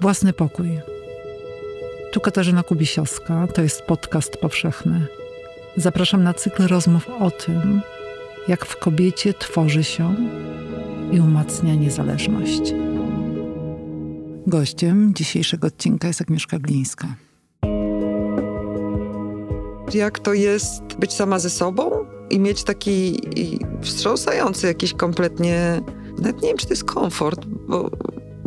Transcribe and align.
Własny 0.00 0.32
pokój. 0.32 0.80
Tu 2.12 2.20
Katarzyna 2.20 2.62
Kubisiowska, 2.62 3.46
to 3.46 3.62
jest 3.62 3.82
podcast 3.82 4.36
powszechny. 4.36 5.06
Zapraszam 5.76 6.22
na 6.22 6.34
cykl 6.34 6.66
rozmów 6.66 7.08
o 7.20 7.30
tym, 7.30 7.80
jak 8.48 8.66
w 8.66 8.76
kobiecie 8.76 9.34
tworzy 9.34 9.84
się 9.84 10.14
i 11.12 11.20
umacnia 11.20 11.74
niezależność. 11.74 12.74
Gościem 14.46 15.14
dzisiejszego 15.14 15.66
odcinka 15.66 16.08
jest 16.08 16.20
Agnieszka 16.20 16.58
Glińska. 16.58 17.08
Jak 19.94 20.18
to 20.18 20.34
jest 20.34 20.82
być 20.98 21.12
sama 21.12 21.38
ze 21.38 21.50
sobą 21.50 21.90
i 22.30 22.38
mieć 22.38 22.64
taki 22.64 23.20
wstrząsający 23.82 24.66
jakiś 24.66 24.94
kompletnie, 24.94 25.80
nawet 26.18 26.42
nie 26.42 26.48
wiem, 26.48 26.56
czy 26.56 26.66
to 26.66 26.72
jest 26.72 26.84
komfort, 26.84 27.46
bo 27.46 27.90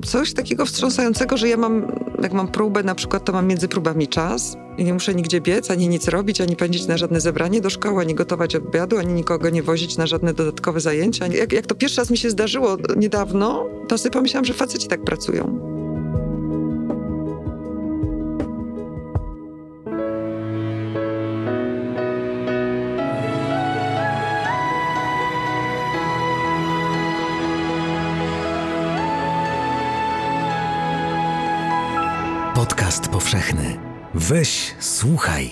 coś 0.05 0.33
takiego 0.33 0.65
wstrząsającego, 0.65 1.37
że 1.37 1.49
ja 1.49 1.57
mam, 1.57 1.87
jak 2.21 2.33
mam 2.33 2.47
próbę 2.47 2.83
na 2.83 2.95
przykład, 2.95 3.25
to 3.25 3.33
mam 3.33 3.47
między 3.47 3.67
próbami 3.67 4.07
czas 4.07 4.57
i 4.77 4.83
nie 4.83 4.93
muszę 4.93 5.15
nigdzie 5.15 5.41
biec, 5.41 5.71
ani 5.71 5.87
nic 5.87 6.07
robić, 6.07 6.41
ani 6.41 6.55
pędzić 6.55 6.87
na 6.87 6.97
żadne 6.97 7.21
zebranie 7.21 7.61
do 7.61 7.69
szkoły, 7.69 8.01
ani 8.01 8.15
gotować 8.15 8.55
obiadu, 8.55 8.97
ani 8.97 9.13
nikogo 9.13 9.49
nie 9.49 9.63
wozić 9.63 9.97
na 9.97 10.07
żadne 10.07 10.33
dodatkowe 10.33 10.79
zajęcia. 10.79 11.27
Jak, 11.27 11.53
jak 11.53 11.65
to 11.65 11.75
pierwszy 11.75 11.97
raz 12.01 12.09
mi 12.09 12.17
się 12.17 12.29
zdarzyło 12.29 12.77
niedawno, 12.97 13.65
to 13.87 13.97
sobie 13.97 14.11
pomyślałam, 14.11 14.45
że 14.45 14.53
faceci 14.53 14.87
tak 14.87 15.03
pracują. 15.03 15.62
Podcast 32.55 33.07
powszechny. 33.07 33.77
Weź, 34.13 34.75
słuchaj. 34.79 35.49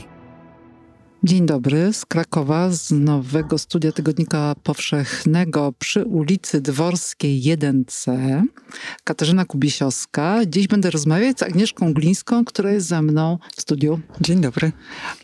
Dzień 1.24 1.46
dobry 1.46 1.94
z 1.94 2.06
Krakowa, 2.06 2.72
z 2.72 2.92
nowego 2.92 3.58
studia 3.58 3.92
Tygodnika 3.92 4.56
Powszechnego 4.64 5.74
przy 5.80 6.06
ulicy 6.06 6.62
Dworskiej 6.62 7.42
1C. 7.42 8.42
Katarzyna 9.04 9.46
Kubisiowska. 9.46 10.40
Dziś 10.48 10.68
będę 10.68 10.90
rozmawiać 10.90 11.40
z 11.40 11.44
Agnieszką 11.44 11.94
Glińską, 11.94 12.46
która 12.46 12.72
jest 12.72 12.88
ze 12.88 13.02
mną 13.02 13.38
w 13.56 13.62
studiu. 13.62 14.00
Dzień 14.22 14.42
dobry. 14.42 14.72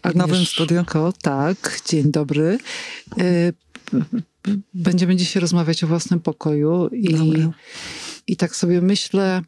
W 0.06 0.16
nowym 0.16 0.46
studiu. 0.46 0.84
Tak, 1.22 1.82
dzień 1.86 2.12
dobry. 2.12 2.58
Y, 3.22 3.54
będziemy 4.74 5.16
dzisiaj 5.16 5.42
rozmawiać 5.42 5.84
o 5.84 5.88
własnym 5.88 6.20
pokoju 6.20 6.88
i, 6.88 7.16
i 8.28 8.38
tak 8.38 8.56
sobie 8.56 8.82
myślę 8.82 9.42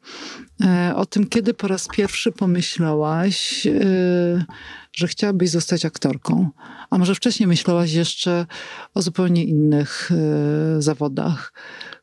e, 0.63 0.93
o 0.95 1.05
tym, 1.05 1.27
kiedy 1.27 1.53
po 1.53 1.67
raz 1.67 1.87
pierwszy 1.87 2.31
pomyślałaś, 2.31 3.67
e, 3.67 4.45
że 4.93 5.07
chciałabyś 5.07 5.49
zostać 5.49 5.85
aktorką. 5.85 6.49
A 6.89 6.97
może 6.97 7.15
wcześniej 7.15 7.47
myślałaś 7.47 7.91
jeszcze 7.91 8.45
o 8.93 9.01
zupełnie 9.01 9.43
innych 9.43 10.11
e, 10.11 10.81
zawodach, 10.81 11.53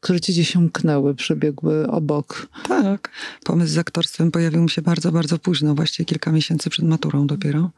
które 0.00 0.20
ci 0.20 0.32
gdzieś 0.32 0.56
umknęły, 0.56 1.14
przebiegły 1.14 1.86
obok. 1.86 2.46
Tak. 2.68 3.10
Pomysł 3.44 3.72
z 3.72 3.78
aktorstwem 3.78 4.30
pojawił 4.30 4.62
mi 4.62 4.70
się 4.70 4.82
bardzo, 4.82 5.12
bardzo 5.12 5.38
późno, 5.38 5.74
właściwie 5.74 6.04
kilka 6.04 6.32
miesięcy 6.32 6.70
przed 6.70 6.84
maturą 6.84 7.26
dopiero. 7.26 7.70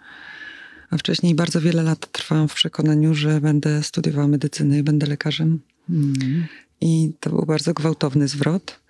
A 0.90 0.96
wcześniej 0.96 1.34
bardzo 1.34 1.60
wiele 1.60 1.82
lat 1.82 2.12
trwałam 2.12 2.48
w 2.48 2.54
przekonaniu, 2.54 3.14
że 3.14 3.40
będę 3.40 3.82
studiowała 3.82 4.28
medycynę 4.28 4.78
i 4.78 4.82
będę 4.82 5.06
lekarzem. 5.06 5.60
Mm. 5.90 6.46
I 6.80 7.12
to 7.20 7.30
był 7.30 7.46
bardzo 7.46 7.74
gwałtowny 7.74 8.28
zwrot. 8.28 8.80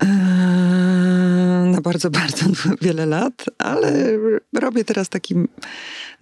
Eee, 0.00 1.70
na 1.70 1.80
bardzo, 1.80 2.10
bardzo 2.10 2.46
wiele 2.82 3.06
lat, 3.06 3.44
ale 3.58 4.18
robię 4.52 4.84
teraz 4.84 5.08
taki 5.08 5.34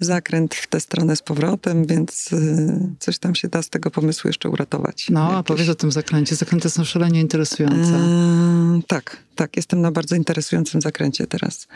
zakręt 0.00 0.54
w 0.54 0.66
tę 0.66 0.80
stronę 0.80 1.16
z 1.16 1.22
powrotem, 1.22 1.86
więc 1.86 2.32
y, 2.32 2.94
coś 2.98 3.18
tam 3.18 3.34
się 3.34 3.48
da 3.48 3.62
z 3.62 3.70
tego 3.70 3.90
pomysłu 3.90 4.28
jeszcze 4.28 4.48
uratować. 4.48 5.06
No, 5.10 5.20
Jakieś... 5.20 5.38
a 5.38 5.42
powiedz 5.42 5.68
o 5.68 5.74
tym 5.74 5.92
zakręcie. 5.92 6.36
Zakręty 6.36 6.70
są 6.70 6.84
szalenie 6.84 7.20
interesujące. 7.20 7.94
Eee, 7.94 8.82
tak, 8.86 9.16
tak. 9.34 9.56
Jestem 9.56 9.80
na 9.80 9.92
bardzo 9.92 10.16
interesującym 10.16 10.80
zakręcie 10.80 11.26
teraz. 11.26 11.68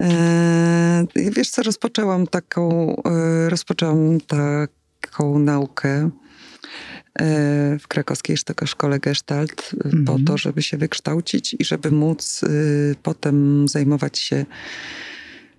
Eee, 0.00 1.06
wiesz 1.16 1.50
co, 1.50 1.62
rozpoczęłam 1.62 2.26
taką, 2.26 2.96
e, 3.04 3.50
rozpoczęłam 3.50 4.18
taką 4.20 5.38
naukę 5.38 6.10
w 7.78 7.88
krakowskiej 7.88 8.36
szkole 8.66 8.98
Gestalt 8.98 9.70
mm 9.84 10.04
-hmm. 10.04 10.06
po 10.06 10.18
to, 10.26 10.38
żeby 10.38 10.62
się 10.62 10.76
wykształcić 10.76 11.56
i 11.58 11.64
żeby 11.64 11.90
móc 11.90 12.42
y, 12.42 12.94
potem 13.02 13.68
zajmować 13.68 14.18
się 14.18 14.46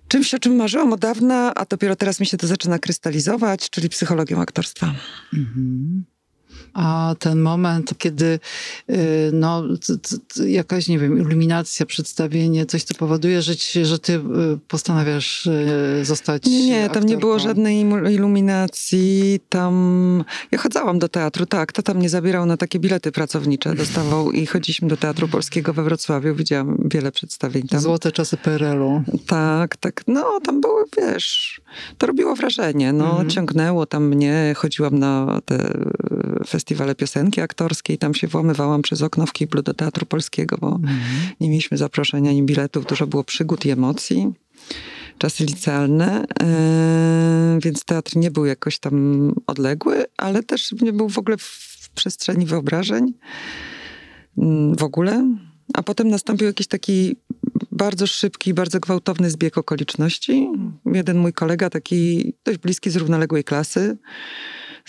czymś, 0.08 0.34
o 0.34 0.38
czym 0.38 0.56
marzyłam 0.56 0.92
od 0.92 1.00
dawna, 1.00 1.54
a 1.54 1.64
dopiero 1.64 1.96
teraz 1.96 2.20
mi 2.20 2.26
się 2.26 2.36
to 2.36 2.46
zaczyna 2.46 2.78
krystalizować, 2.78 3.70
czyli 3.70 3.88
psychologią 3.88 4.40
aktorstwa. 4.40 4.94
-hmm 5.54 6.19
a 6.74 7.14
ten 7.18 7.40
moment, 7.40 7.94
kiedy 7.98 8.38
y, 8.90 9.30
no, 9.32 9.62
jakaś, 10.46 10.88
nie 10.88 10.98
wiem, 10.98 11.18
iluminacja, 11.18 11.86
przedstawienie, 11.86 12.66
coś, 12.66 12.82
co 12.82 12.94
powoduje, 12.94 13.42
że, 13.42 13.56
ci, 13.56 13.84
że 13.84 13.98
ty 13.98 14.12
y, 14.12 14.20
postanawiasz 14.68 15.46
y, 15.46 16.04
zostać 16.04 16.46
Nie, 16.46 16.66
nie, 16.66 16.90
tam 16.90 17.04
nie 17.04 17.16
było 17.16 17.38
żadnej 17.38 17.80
iluminacji, 18.14 19.40
tam... 19.48 20.24
Ja 20.50 20.58
chodzałam 20.58 20.98
do 20.98 21.08
teatru, 21.08 21.46
tak, 21.46 21.72
to 21.72 21.82
tam 21.82 21.98
nie 21.98 22.08
zabierał 22.08 22.46
na 22.46 22.56
takie 22.56 22.78
bilety 22.78 23.12
pracownicze, 23.12 23.74
dostawał 23.74 24.32
i 24.32 24.46
chodziliśmy 24.46 24.88
do 24.88 24.96
Teatru 24.96 25.28
Polskiego 25.28 25.72
we 25.72 25.82
Wrocławiu, 25.82 26.34
widziałam 26.34 26.76
wiele 26.84 27.12
przedstawień 27.12 27.68
tam. 27.68 27.80
Złote 27.80 28.12
czasy 28.12 28.36
PRL-u. 28.36 29.02
Tak, 29.26 29.76
tak, 29.76 30.02
no 30.06 30.40
tam 30.40 30.60
były, 30.60 30.84
wiesz, 30.98 31.60
to 31.98 32.06
robiło 32.06 32.36
wrażenie, 32.36 32.92
no, 32.92 33.10
mhm. 33.10 33.30
ciągnęło 33.30 33.86
tam 33.86 34.08
mnie, 34.08 34.54
chodziłam 34.56 34.98
na 34.98 35.40
te 35.44 35.72
festiwale 36.46 36.94
piosenki 36.94 37.40
aktorskiej. 37.40 37.98
Tam 37.98 38.14
się 38.14 38.26
włamywałam 38.26 38.82
przez 38.82 39.02
okno 39.02 39.26
w 39.26 39.32
kiblu 39.32 39.62
do 39.62 39.74
Teatru 39.74 40.06
Polskiego, 40.06 40.56
bo 40.60 40.68
mm. 40.68 40.98
nie 41.40 41.50
mieliśmy 41.50 41.76
zaproszenia 41.76 42.30
ani 42.30 42.42
biletów. 42.42 42.86
Dużo 42.86 43.06
było 43.06 43.24
przygód 43.24 43.66
i 43.66 43.70
emocji. 43.70 44.32
Czasy 45.18 45.44
licealne, 45.44 46.24
yy, 47.54 47.60
więc 47.60 47.84
teatr 47.84 48.16
nie 48.16 48.30
był 48.30 48.46
jakoś 48.46 48.78
tam 48.78 49.34
odległy, 49.46 50.04
ale 50.16 50.42
też 50.42 50.72
nie 50.72 50.92
był 50.92 51.08
w 51.08 51.18
ogóle 51.18 51.36
w 51.38 51.90
przestrzeni 51.94 52.46
wyobrażeń. 52.46 53.12
Yy, 54.36 54.74
w 54.78 54.82
ogóle. 54.82 55.36
A 55.74 55.82
potem 55.82 56.08
nastąpił 56.08 56.46
jakiś 56.46 56.66
taki 56.66 57.16
bardzo 57.72 58.06
szybki, 58.06 58.54
bardzo 58.54 58.80
gwałtowny 58.80 59.30
zbieg 59.30 59.58
okoliczności. 59.58 60.48
Jeden 60.86 61.18
mój 61.18 61.32
kolega, 61.32 61.70
taki 61.70 62.32
dość 62.44 62.58
bliski 62.58 62.90
z 62.90 62.96
równoległej 62.96 63.44
klasy, 63.44 63.98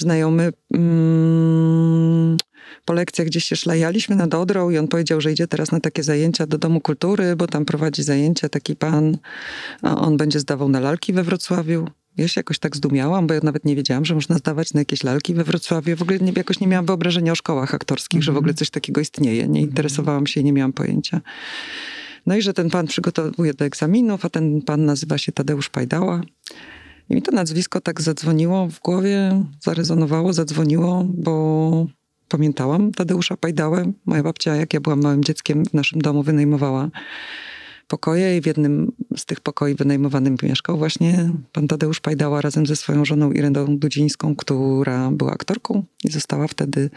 znajomy 0.01 0.51
mm, 0.73 2.37
po 2.85 2.93
lekcjach 2.93 3.27
gdzieś 3.27 3.45
się 3.45 3.55
szlajaliśmy 3.55 4.15
nad 4.15 4.33
Odrą 4.33 4.69
i 4.69 4.77
on 4.77 4.87
powiedział, 4.87 5.21
że 5.21 5.31
idzie 5.31 5.47
teraz 5.47 5.71
na 5.71 5.79
takie 5.79 6.03
zajęcia 6.03 6.47
do 6.47 6.57
Domu 6.57 6.81
Kultury, 6.81 7.35
bo 7.35 7.47
tam 7.47 7.65
prowadzi 7.65 8.03
zajęcia 8.03 8.49
taki 8.49 8.75
pan, 8.75 9.17
a 9.81 9.97
on 9.97 10.17
będzie 10.17 10.39
zdawał 10.39 10.69
na 10.69 10.79
lalki 10.79 11.13
we 11.13 11.23
Wrocławiu. 11.23 11.87
Ja 12.17 12.27
się 12.27 12.39
jakoś 12.39 12.59
tak 12.59 12.75
zdumiałam, 12.75 13.27
bo 13.27 13.33
ja 13.33 13.39
nawet 13.43 13.65
nie 13.65 13.75
wiedziałam, 13.75 14.05
że 14.05 14.15
można 14.15 14.37
zdawać 14.37 14.73
na 14.73 14.81
jakieś 14.81 15.03
lalki 15.03 15.33
we 15.33 15.43
Wrocławiu. 15.43 15.95
W 15.95 16.01
ogóle 16.01 16.19
nie, 16.19 16.31
jakoś 16.35 16.59
nie 16.59 16.67
miałam 16.67 16.85
wyobrażenia 16.85 17.31
o 17.31 17.35
szkołach 17.35 17.75
aktorskich, 17.75 18.17
mm 18.17 18.21
-hmm. 18.21 18.25
że 18.25 18.31
w 18.31 18.37
ogóle 18.37 18.53
coś 18.53 18.69
takiego 18.69 19.01
istnieje. 19.01 19.47
Nie 19.47 19.61
interesowałam 19.61 20.27
się 20.27 20.41
i 20.41 20.43
nie 20.43 20.53
miałam 20.53 20.73
pojęcia. 20.73 21.21
No 22.25 22.35
i 22.35 22.41
że 22.41 22.53
ten 22.53 22.69
pan 22.69 22.87
przygotowuje 22.87 23.53
do 23.53 23.65
egzaminów, 23.65 24.25
a 24.25 24.29
ten 24.29 24.61
pan 24.61 24.85
nazywa 24.85 25.17
się 25.17 25.31
Tadeusz 25.31 25.69
Pajdała. 25.69 26.21
I 27.11 27.15
mi 27.15 27.21
to 27.21 27.31
nazwisko 27.31 27.81
tak 27.81 28.01
zadzwoniło 28.01 28.67
w 28.67 28.79
głowie, 28.79 29.43
zarezonowało, 29.61 30.33
zadzwoniło, 30.33 31.05
bo 31.07 31.85
pamiętałam 32.29 32.91
Tadeusza 32.91 33.37
Pajdałę. 33.37 33.91
Moja 34.05 34.23
babcia, 34.23 34.55
jak 34.55 34.73
ja 34.73 34.81
byłam 34.81 35.01
małym 35.01 35.23
dzieckiem, 35.23 35.65
w 35.65 35.73
naszym 35.73 36.01
domu 36.01 36.23
wynajmowała 36.23 36.89
pokoje 37.87 38.37
i 38.37 38.41
w 38.41 38.45
jednym 38.45 38.91
z 39.17 39.25
tych 39.25 39.39
pokoi 39.39 39.75
wynajmowanym 39.75 40.35
mieszkał 40.43 40.77
właśnie 40.77 41.29
pan 41.51 41.67
Tadeusz 41.67 41.99
Pajdała 41.99 42.41
razem 42.41 42.65
ze 42.65 42.75
swoją 42.75 43.05
żoną 43.05 43.31
Ireną 43.31 43.77
Dudzińską, 43.77 44.35
która 44.35 45.11
była 45.11 45.31
aktorką 45.31 45.83
i 46.03 46.11
została 46.11 46.47
wtedy 46.47 46.89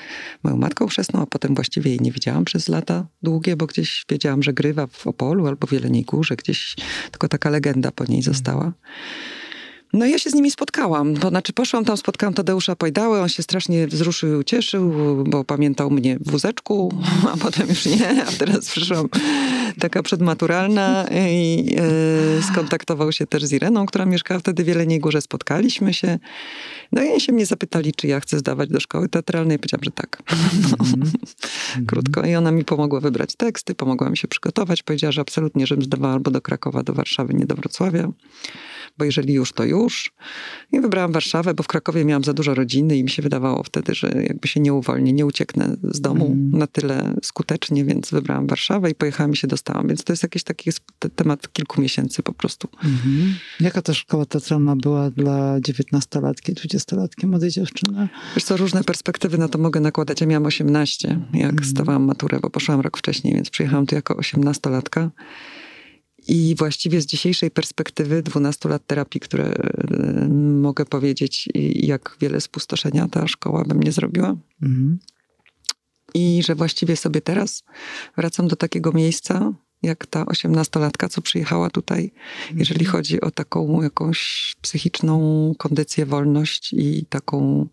moją 0.43 0.57
matką 0.57 0.87
chrzestną, 0.87 1.21
a 1.21 1.27
potem 1.27 1.55
właściwie 1.55 1.91
jej 1.91 2.01
nie 2.01 2.13
widziałam 2.13 2.45
przez 2.45 2.69
lata 2.69 3.07
długie, 3.23 3.57
bo 3.57 3.67
gdzieś 3.67 4.05
wiedziałam, 4.11 4.43
że 4.43 4.53
grywa 4.53 4.87
w 4.87 5.07
Opolu 5.07 5.47
albo 5.47 5.67
w 5.67 5.73
Jeleniej 5.73 6.05
Górze, 6.05 6.37
gdzieś 6.37 6.77
tylko 7.11 7.29
taka 7.29 7.51
legenda 7.51 7.91
po 7.91 8.05
niej 8.05 8.23
została. 8.23 8.73
No 9.93 10.07
ja 10.07 10.19
się 10.19 10.31
z 10.31 10.35
nimi 10.35 10.51
spotkałam, 10.51 11.17
to 11.17 11.29
znaczy 11.29 11.53
poszłam 11.53 11.85
tam, 11.85 11.97
spotkałam 11.97 12.35
Tadeusza 12.35 12.77
Pojdały, 12.77 13.21
on 13.21 13.29
się 13.29 13.43
strasznie 13.43 13.87
wzruszył 13.87 14.33
i 14.33 14.37
ucieszył, 14.37 14.93
bo 15.25 15.45
pamiętał 15.45 15.91
mnie 15.91 16.19
w 16.21 16.31
wózeczku, 16.31 16.95
a 17.33 17.37
potem 17.37 17.69
już 17.69 17.87
nie, 17.87 18.25
a 18.25 18.33
teraz 18.33 18.71
przyszłam 18.71 19.09
taka 19.79 20.03
przedmaturalna 20.03 21.07
i 21.31 21.77
e, 22.39 22.43
skontaktował 22.43 23.13
się 23.13 23.27
też 23.27 23.45
z 23.45 23.53
Ireną, 23.53 23.87
która 23.87 24.07
mieszkała 24.07 24.41
wtedy 24.41 24.65
w 24.65 24.67
Jeleniej 24.67 25.01
Górze. 25.01 25.21
Spotkaliśmy 25.21 25.95
się. 25.95 26.19
No 26.93 27.03
i 27.03 27.21
się 27.21 27.33
mnie 27.33 27.47
zapytali, 27.47 27.93
czy 27.93 28.07
ja 28.07 28.21
chcę 28.21 28.39
zdawać 28.39 28.71
do 28.71 28.81
szkoły 28.81 29.09
teatralnej. 29.09 29.59
Powiedziałam, 29.59 29.85
że 29.85 29.91
tak. 29.91 30.23
Mm. 30.81 31.13
Krótko. 31.89 32.27
I 32.27 32.35
ona 32.35 32.51
mi 32.51 32.65
pomogła 32.65 33.01
wybrać 33.01 33.37
teksty, 33.37 33.75
pomogła 33.75 34.11
mi 34.11 34.17
się 34.17 34.29
przygotować. 34.29 34.83
Powiedziała, 34.83 35.13
że 35.13 35.21
absolutnie, 35.21 35.67
żebym 35.67 35.85
zdawała 35.85 36.15
albo 36.15 36.31
do 36.31 36.41
Krakowa, 36.41 36.83
do 36.83 36.93
Warszawy, 36.93 37.35
nie 37.35 37.47
do 37.47 37.55
Wrocławia 37.55 38.13
bo 38.99 39.05
jeżeli 39.05 39.35
już, 39.35 39.53
to 39.53 39.65
już. 39.65 39.84
I 40.73 40.81
wybrałam 40.81 41.13
Warszawę, 41.13 41.55
bo 41.55 41.63
w 41.63 41.67
Krakowie 41.67 42.05
miałam 42.05 42.25
za 42.25 42.33
dużo 42.33 42.55
rodziny 42.55 42.97
i 42.97 43.05
mi 43.05 43.11
się 43.11 43.23
wydawało 43.23 43.63
wtedy, 43.63 43.95
że 43.95 44.13
jakby 44.29 44.49
się 44.49 44.61
nie 44.61 44.75
uwolnię, 44.75 45.13
nie 45.13 45.27
ucieknę 45.27 45.77
z 45.83 46.01
domu 46.01 46.27
mm. 46.27 46.51
na 46.51 46.67
tyle 46.67 47.15
skutecznie, 47.23 47.85
więc 47.85 48.11
wybrałam 48.11 48.47
Warszawę 48.47 48.91
i 48.91 48.95
pojechałam 48.95 49.33
i 49.33 49.37
się 49.37 49.47
dostałam. 49.47 49.89
Więc 49.89 50.05
to 50.05 50.13
jest 50.13 50.23
jakiś 50.23 50.43
taki 50.43 50.71
temat 51.17 51.53
kilku 51.53 51.81
miesięcy 51.81 52.23
po 52.23 52.33
prostu. 52.33 52.69
Mm-hmm. 52.69 53.33
Jaka 53.61 53.83
ta 53.83 53.95
szkoła 53.95 54.27
teatralna 54.27 54.77
była 54.77 55.11
dla 55.11 55.61
dziewiętnastolatki, 55.61 56.53
dwudziestolatki, 56.53 57.27
młodej 57.27 57.51
dziewczyny? 57.51 58.09
Wiesz 58.35 58.45
co, 58.45 58.57
różne 58.57 58.85
perspektywy 58.85 59.39
na 59.39 59.49
to 59.49 59.59
mogę 59.59 59.81
nakładać. 59.81 60.21
Ja 60.21 60.27
miałam 60.27 60.47
18, 60.47 61.21
jak 61.35 61.53
mm. 61.53 61.65
zdawałam 61.65 62.05
maturę, 62.05 62.39
bo 62.43 62.51
poszłam 62.51 62.81
rok 62.81 62.99
wcześniej, 62.99 63.35
więc 63.35 63.51
przyjechałam 63.51 63.87
tu 63.87 63.95
jako 63.95 64.17
osiemnastolatka. 64.17 65.11
I 66.29 66.55
właściwie 66.59 67.01
z 67.01 67.07
dzisiejszej 67.07 67.51
perspektywy 67.51 68.23
12 68.23 68.69
lat 68.69 68.87
terapii, 68.87 69.21
które 69.21 69.45
e, 69.45 70.29
mogę 70.61 70.85
powiedzieć, 70.85 71.49
jak 71.75 72.17
wiele 72.21 72.41
spustoszenia 72.41 73.09
ta 73.09 73.29
szkoła 73.29 73.65
by 73.65 73.75
mnie 73.75 73.93
zrobiła. 73.93 74.37
Mhm. 74.63 74.99
I 76.15 76.43
że 76.43 76.55
właściwie 76.55 76.97
sobie 76.97 77.21
teraz 77.21 77.63
wracam 78.17 78.49
do 78.49 78.57
takiego 78.57 78.93
miejsca, 78.93 79.53
jak 79.85 80.07
ta 80.07 80.27
osiemnastolatka, 80.27 81.09
co 81.09 81.23
przyjechała 81.23 81.71
tutaj, 81.71 82.13
jeżeli 82.55 82.85
mhm. 82.85 82.93
chodzi 82.93 83.21
o 83.21 83.31
taką 83.31 83.83
jakąś 83.83 84.53
psychiczną 84.63 85.55
kondycję, 85.59 86.07
wolność 86.07 86.73
i 86.73 87.07
taką 87.09 87.67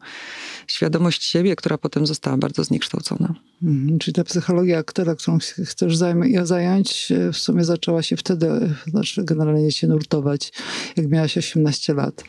świadomość 0.68 1.24
siebie, 1.24 1.56
która 1.56 1.78
potem 1.78 2.08
została 2.08 2.38
bardzo 2.38 2.64
zniekształcona. 2.64 3.36
Mhm, 3.64 4.00
czyli 4.00 4.16
ta 4.16 4.24
psychologia 4.24 4.80
aktora, 4.80 5.16
którą 5.16 5.40
chcesz 5.66 5.98
zająć, 6.44 7.12
e, 7.12 7.32
w 7.32 7.38
sumie 7.38 7.64
zaczęła 7.64 8.04
się 8.04 8.18
wtedy, 8.18 8.48
znaczy 8.88 9.24
generalnie 9.24 9.72
się 9.72 9.88
nurtować, 9.88 10.52
jak 10.98 11.10
miałaś 11.10 11.38
18 11.38 11.94
lat. 11.94 12.24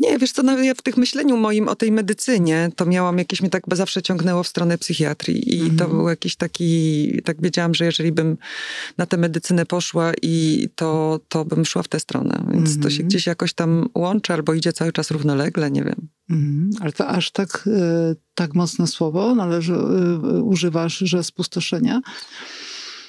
Nie, 0.00 0.18
wiesz 0.18 0.32
co, 0.32 0.42
no, 0.42 0.58
ja 0.62 0.74
w 0.74 0.82
tych 0.82 0.96
myśleniu 0.96 1.36
moim 1.36 1.68
o 1.68 1.76
tej 1.76 1.92
medycynie, 1.92 2.70
to 2.76 2.86
miałam 2.86 3.18
jakieś, 3.18 3.40
mnie 3.40 3.50
tak 3.50 3.62
zawsze 3.72 4.02
ciągnęło 4.02 4.42
w 4.42 4.48
stronę 4.48 4.78
psychiatrii 4.78 5.54
i 5.54 5.60
mhm. 5.60 5.78
to 5.78 5.88
był 5.88 6.08
jakiś 6.08 6.36
taki, 6.36 7.22
tak 7.24 7.42
wiedziałam, 7.42 7.74
że 7.74 7.84
jeżeli 7.84 8.12
bym 8.12 8.36
na 8.98 9.06
tę 9.16 9.20
medycynę 9.20 9.66
poszła 9.66 10.12
i 10.22 10.68
to, 10.74 11.20
to 11.28 11.44
bym 11.44 11.64
szła 11.64 11.82
w 11.82 11.88
tę 11.88 12.00
stronę, 12.00 12.44
więc 12.52 12.68
mhm. 12.68 12.82
to 12.82 12.90
się 12.90 12.94
mhm. 12.94 13.08
gdzieś 13.08 13.26
jakoś 13.26 13.54
tam 13.54 13.88
łączy 13.94 14.32
albo 14.32 14.54
idzie 14.54 14.72
cały 14.72 14.92
czas 14.92 15.10
równolegle, 15.10 15.70
nie 15.70 15.84
wiem. 15.84 16.08
Mhm. 16.30 16.70
Ale 16.80 16.92
to 16.92 17.06
aż 17.08 17.30
tak, 17.30 17.68
e, 17.72 18.14
tak 18.34 18.54
mocne 18.54 18.86
słowo 18.86 19.34
należy, 19.34 19.74
e, 19.74 20.42
używasz, 20.42 20.98
że 20.98 21.24
spustoszenia? 21.24 22.00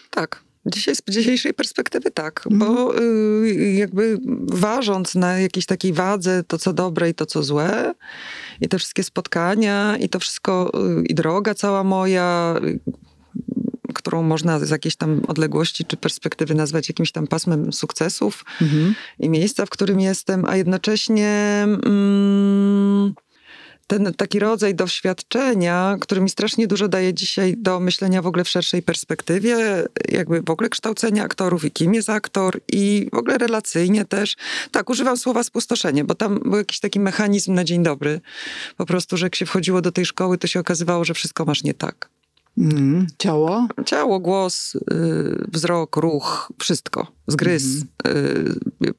Tak. 0.09 0.43
Dzisiaj, 0.65 0.95
z 0.95 1.01
dzisiejszej 1.09 1.53
perspektywy 1.53 2.11
tak, 2.11 2.47
mhm. 2.51 2.59
bo 2.59 2.99
y, 3.01 3.73
jakby 3.73 4.17
ważąc 4.47 5.15
na 5.15 5.39
jakiejś 5.39 5.65
takiej 5.65 5.93
wadze 5.93 6.43
to, 6.43 6.57
co 6.57 6.73
dobre 6.73 7.09
i 7.09 7.13
to, 7.13 7.25
co 7.25 7.43
złe, 7.43 7.93
i 8.61 8.67
te 8.67 8.77
wszystkie 8.77 9.03
spotkania, 9.03 9.97
i 9.97 10.09
to 10.09 10.19
wszystko, 10.19 10.71
y, 10.99 11.03
i 11.05 11.15
droga 11.15 11.53
cała 11.53 11.83
moja, 11.83 12.55
y, 12.63 12.79
którą 14.07 14.23
można 14.23 14.59
z 14.59 14.69
jakiejś 14.69 14.95
tam 14.95 15.21
odległości 15.27 15.85
czy 15.85 15.97
perspektywy 15.97 16.55
nazwać 16.55 16.89
jakimś 16.89 17.11
tam 17.11 17.27
pasmem 17.27 17.73
sukcesów 17.73 18.45
mhm. 18.61 18.95
i 19.19 19.29
miejsca, 19.29 19.65
w 19.65 19.69
którym 19.69 19.99
jestem, 19.99 20.45
a 20.45 20.55
jednocześnie 20.55 21.63
mm, 21.85 23.13
ten 23.87 24.13
taki 24.13 24.39
rodzaj 24.39 24.75
doświadczenia, 24.75 25.97
który 26.01 26.21
mi 26.21 26.29
strasznie 26.29 26.67
dużo 26.67 26.87
daje 26.87 27.13
dzisiaj 27.13 27.55
do 27.57 27.79
myślenia 27.79 28.21
w 28.21 28.27
ogóle 28.27 28.43
w 28.43 28.49
szerszej 28.49 28.81
perspektywie, 28.81 29.83
jakby 30.09 30.41
w 30.41 30.49
ogóle 30.49 30.69
kształcenia 30.69 31.23
aktorów 31.23 31.65
i 31.65 31.71
kim 31.71 31.93
jest 31.93 32.09
aktor 32.09 32.59
i 32.71 33.09
w 33.13 33.17
ogóle 33.17 33.37
relacyjnie 33.37 34.05
też. 34.05 34.35
Tak, 34.71 34.89
używam 34.89 35.17
słowa 35.17 35.43
spustoszenie, 35.43 36.03
bo 36.03 36.15
tam 36.15 36.39
był 36.39 36.57
jakiś 36.57 36.79
taki 36.79 36.99
mechanizm 36.99 37.53
na 37.53 37.63
dzień 37.63 37.83
dobry. 37.83 38.21
Po 38.77 38.85
prostu, 38.85 39.17
że 39.17 39.25
jak 39.25 39.35
się 39.35 39.45
wchodziło 39.45 39.81
do 39.81 39.91
tej 39.91 40.05
szkoły, 40.05 40.37
to 40.37 40.47
się 40.47 40.59
okazywało, 40.59 41.05
że 41.05 41.13
wszystko 41.13 41.45
masz 41.45 41.63
nie 41.63 41.73
tak. 41.73 42.16
Mm, 42.57 43.07
ciało? 43.17 43.67
Ciało, 43.85 44.19
głos, 44.19 44.75
y, 44.75 44.79
wzrok, 45.51 45.95
ruch, 45.97 46.51
wszystko. 46.59 47.07
Zgryz, 47.27 47.63
mm. 48.05 48.15
y, 48.83 48.93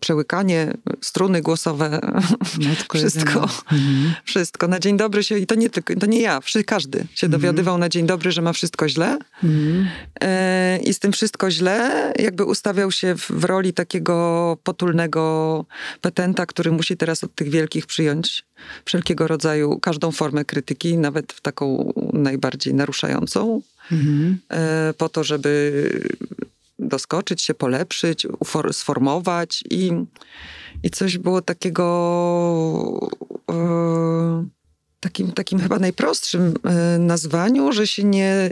przełykanie, 0.00 0.74
struny 1.00 1.42
głosowe, 1.42 2.00
wszystko. 2.94 3.40
Mhm. 3.72 4.14
Wszystko. 4.24 4.68
Na 4.68 4.80
dzień 4.80 4.96
dobry 4.96 5.24
się, 5.24 5.38
i 5.38 5.46
to 5.46 5.54
nie 5.54 5.70
tylko, 5.70 5.94
to 5.96 6.06
nie 6.06 6.20
ja, 6.20 6.40
każdy 6.66 6.98
się 6.98 7.26
mhm. 7.26 7.30
dowiadywał 7.30 7.78
na 7.78 7.88
dzień 7.88 8.06
dobry, 8.06 8.32
że 8.32 8.42
ma 8.42 8.52
wszystko 8.52 8.88
źle. 8.88 9.18
Mhm. 9.44 9.88
E, 10.20 10.78
I 10.78 10.94
z 10.94 10.98
tym 10.98 11.12
wszystko 11.12 11.50
źle 11.50 12.12
jakby 12.18 12.44
ustawiał 12.44 12.90
się 12.90 13.14
w, 13.14 13.30
w, 13.30 13.44
roli 13.44 13.72
takiego 13.72 14.56
potulnego 14.62 15.64
petenta, 16.00 16.46
który 16.46 16.72
musi 16.72 16.96
teraz 16.96 17.24
od 17.24 17.34
tych 17.34 17.50
wielkich 17.50 17.86
przyjąć 17.86 18.44
wszelkiego 18.84 19.26
rodzaju, 19.26 19.78
każdą 19.78 20.12
formę 20.12 20.44
krytyki, 20.44 20.98
nawet 20.98 21.32
w 21.32 21.40
taką 21.40 21.92
najbardziej 22.12 22.74
naruszającą. 22.74 23.62
Mhm. 23.92 24.38
E, 24.50 24.94
po 24.98 25.08
to, 25.08 25.24
żeby 25.24 25.72
doskoczyć 26.78 27.42
się, 27.42 27.54
polepszyć, 27.54 28.26
sformować 28.72 29.64
i, 29.70 29.90
i 30.82 30.90
coś 30.90 31.18
było 31.18 31.42
takiego 31.42 33.10
e, 33.50 34.48
takim, 35.00 35.32
takim 35.32 35.58
chyba 35.58 35.78
najprostszym 35.78 36.54
e, 36.64 36.98
nazwaniu, 36.98 37.72
że 37.72 37.86
się 37.86 38.04
nie, 38.04 38.50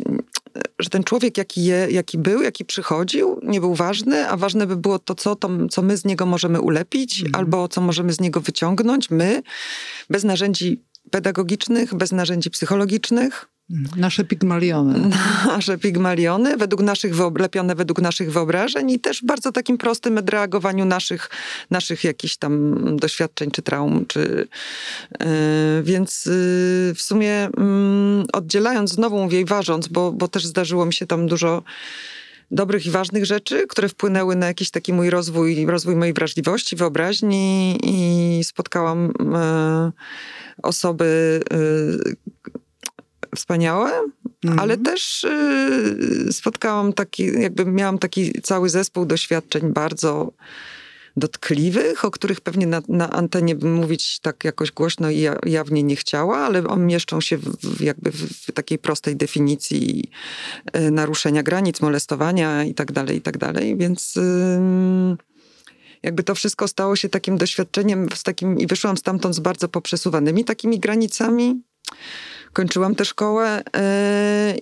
że 0.78 0.90
ten 0.90 1.04
człowiek 1.04 1.38
jaki, 1.38 1.64
je, 1.64 1.86
jaki 1.90 2.18
był, 2.18 2.42
jaki 2.42 2.64
przychodził, 2.64 3.40
nie 3.42 3.60
był 3.60 3.74
ważny, 3.74 4.28
a 4.28 4.36
ważne 4.36 4.66
by 4.66 4.76
było 4.76 4.98
to, 4.98 5.14
co, 5.14 5.36
to, 5.36 5.50
co 5.70 5.82
my 5.82 5.96
z 5.96 6.04
niego 6.04 6.26
możemy 6.26 6.60
ulepić, 6.60 7.20
mm. 7.20 7.34
albo 7.34 7.68
co 7.68 7.80
możemy 7.80 8.12
z 8.12 8.20
niego 8.20 8.40
wyciągnąć, 8.40 9.10
my, 9.10 9.42
bez 10.10 10.24
narzędzi 10.24 10.84
pedagogicznych, 11.10 11.94
bez 11.94 12.12
narzędzi 12.12 12.50
psychologicznych, 12.50 13.48
Nasze 13.96 14.24
pigmaliony. 14.24 15.10
Nasze 15.46 15.78
pigmaliony, 15.78 16.56
według 16.56 16.82
naszych, 16.82 17.12
lepione 17.38 17.74
według 17.74 18.00
naszych 18.00 18.32
wyobrażeń 18.32 18.90
i 18.90 19.00
też 19.00 19.24
bardzo 19.24 19.52
takim 19.52 19.78
prostym 19.78 20.18
reagowaniu 20.18 20.84
naszych, 20.84 21.30
naszych 21.70 22.04
jakichś 22.04 22.36
tam 22.36 22.80
doświadczeń 22.96 23.50
czy 23.50 23.62
traum. 23.62 24.06
Czy, 24.06 24.48
yy, 25.20 25.26
więc 25.82 26.26
yy, 26.26 26.32
w 26.94 26.98
sumie 26.98 27.28
yy, 27.28 28.24
oddzielając, 28.32 28.90
znowu 28.90 29.18
mówię 29.18 29.40
i 29.40 29.44
ważąc, 29.44 29.88
bo, 29.88 30.12
bo 30.12 30.28
też 30.28 30.46
zdarzyło 30.46 30.86
mi 30.86 30.94
się 30.94 31.06
tam 31.06 31.26
dużo 31.26 31.62
dobrych 32.50 32.86
i 32.86 32.90
ważnych 32.90 33.26
rzeczy, 33.26 33.66
które 33.68 33.88
wpłynęły 33.88 34.36
na 34.36 34.46
jakiś 34.46 34.70
taki 34.70 34.92
mój 34.92 35.10
rozwój, 35.10 35.66
rozwój 35.66 35.96
mojej 35.96 36.14
wrażliwości, 36.14 36.76
wyobraźni 36.76 37.78
i 37.82 38.44
spotkałam 38.44 39.12
osoby, 40.62 41.40
wspaniałe, 43.36 43.90
mhm. 44.44 44.60
ale 44.60 44.76
też 44.76 45.24
y, 45.24 46.32
spotkałam 46.32 46.92
taki, 46.92 47.24
jakby 47.40 47.64
miałam 47.64 47.98
taki 47.98 48.42
cały 48.42 48.68
zespół 48.68 49.06
doświadczeń 49.06 49.72
bardzo 49.72 50.32
dotkliwych, 51.16 52.04
o 52.04 52.10
których 52.10 52.40
pewnie 52.40 52.66
na, 52.66 52.82
na 52.88 53.10
antenie 53.10 53.54
bym 53.54 53.74
mówić 53.74 54.18
tak 54.20 54.44
jakoś 54.44 54.72
głośno 54.72 55.10
i 55.10 55.26
jawnie 55.46 55.82
nie 55.82 55.96
chciała, 55.96 56.38
ale 56.38 56.66
one 56.66 56.84
mieszczą 56.84 57.20
się 57.20 57.36
w, 57.38 57.80
jakby 57.80 58.12
w, 58.12 58.52
takiej 58.52 58.78
prostej 58.78 59.16
definicji 59.16 60.10
y, 60.76 60.90
naruszenia 60.90 61.42
granic, 61.42 61.80
molestowania 61.80 62.64
i 62.64 62.74
tak 62.74 62.92
dalej, 62.92 63.16
i 63.16 63.20
tak 63.20 63.38
dalej, 63.38 63.76
więc... 63.76 64.16
Y, 64.16 65.16
jakby 66.02 66.22
to 66.22 66.34
wszystko 66.34 66.68
stało 66.68 66.96
się 66.96 67.08
takim 67.08 67.38
doświadczeniem 67.38 68.08
z 68.14 68.22
takim, 68.22 68.58
i 68.58 68.66
wyszłam 68.66 68.96
stamtąd 68.96 69.34
z 69.34 69.40
bardzo 69.40 69.68
poprzesuwanymi 69.68 70.44
takimi 70.44 70.80
granicami 70.80 71.62
kończyłam 72.56 72.94
tę 72.94 73.04
szkołę 73.04 73.62
e, 73.76 74.54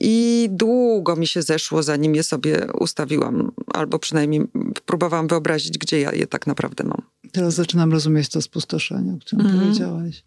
i 0.00 0.48
długo 0.50 1.16
mi 1.16 1.26
się 1.26 1.42
zeszło, 1.42 1.82
zanim 1.82 2.14
je 2.14 2.22
sobie 2.22 2.66
ustawiłam, 2.80 3.52
albo 3.74 3.98
przynajmniej 3.98 4.42
próbowałam 4.86 5.28
wyobrazić, 5.28 5.78
gdzie 5.78 6.00
ja 6.00 6.12
je 6.12 6.26
tak 6.26 6.46
naprawdę 6.46 6.84
mam. 6.84 7.02
Teraz 7.32 7.54
zaczynam 7.54 7.92
rozumieć 7.92 8.28
to 8.28 8.42
spustoszenie, 8.42 9.14
o 9.14 9.18
którym 9.18 9.46
mm. 9.46 9.58
powiedziałaś. 9.58 10.24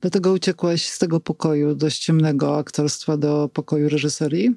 Dlatego 0.00 0.32
uciekłaś 0.32 0.88
z 0.88 0.98
tego 0.98 1.20
pokoju 1.20 1.74
dość 1.74 2.04
ciemnego 2.04 2.58
aktorstwa 2.58 3.16
do 3.16 3.50
pokoju 3.52 3.88
reżyserii? 3.88 4.56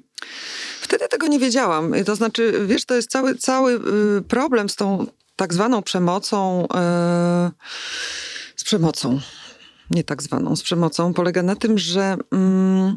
Wtedy 0.80 1.08
tego 1.08 1.26
nie 1.26 1.38
wiedziałam. 1.38 1.94
To 2.06 2.16
znaczy, 2.16 2.66
wiesz, 2.66 2.84
to 2.84 2.94
jest 2.94 3.10
cały, 3.10 3.34
cały 3.34 3.72
y, 4.18 4.22
problem 4.28 4.68
z 4.68 4.76
tą 4.76 5.06
tak 5.36 5.54
zwaną 5.54 5.82
przemocą, 5.82 6.60
yy, 6.60 7.50
z 8.56 8.64
przemocą 8.64 9.20
nie 9.90 10.04
tak 10.04 10.22
zwaną, 10.22 10.56
z 10.56 10.62
przemocą, 10.62 11.14
polega 11.14 11.42
na 11.42 11.56
tym, 11.56 11.78
że 11.78 12.16
mm, 12.32 12.96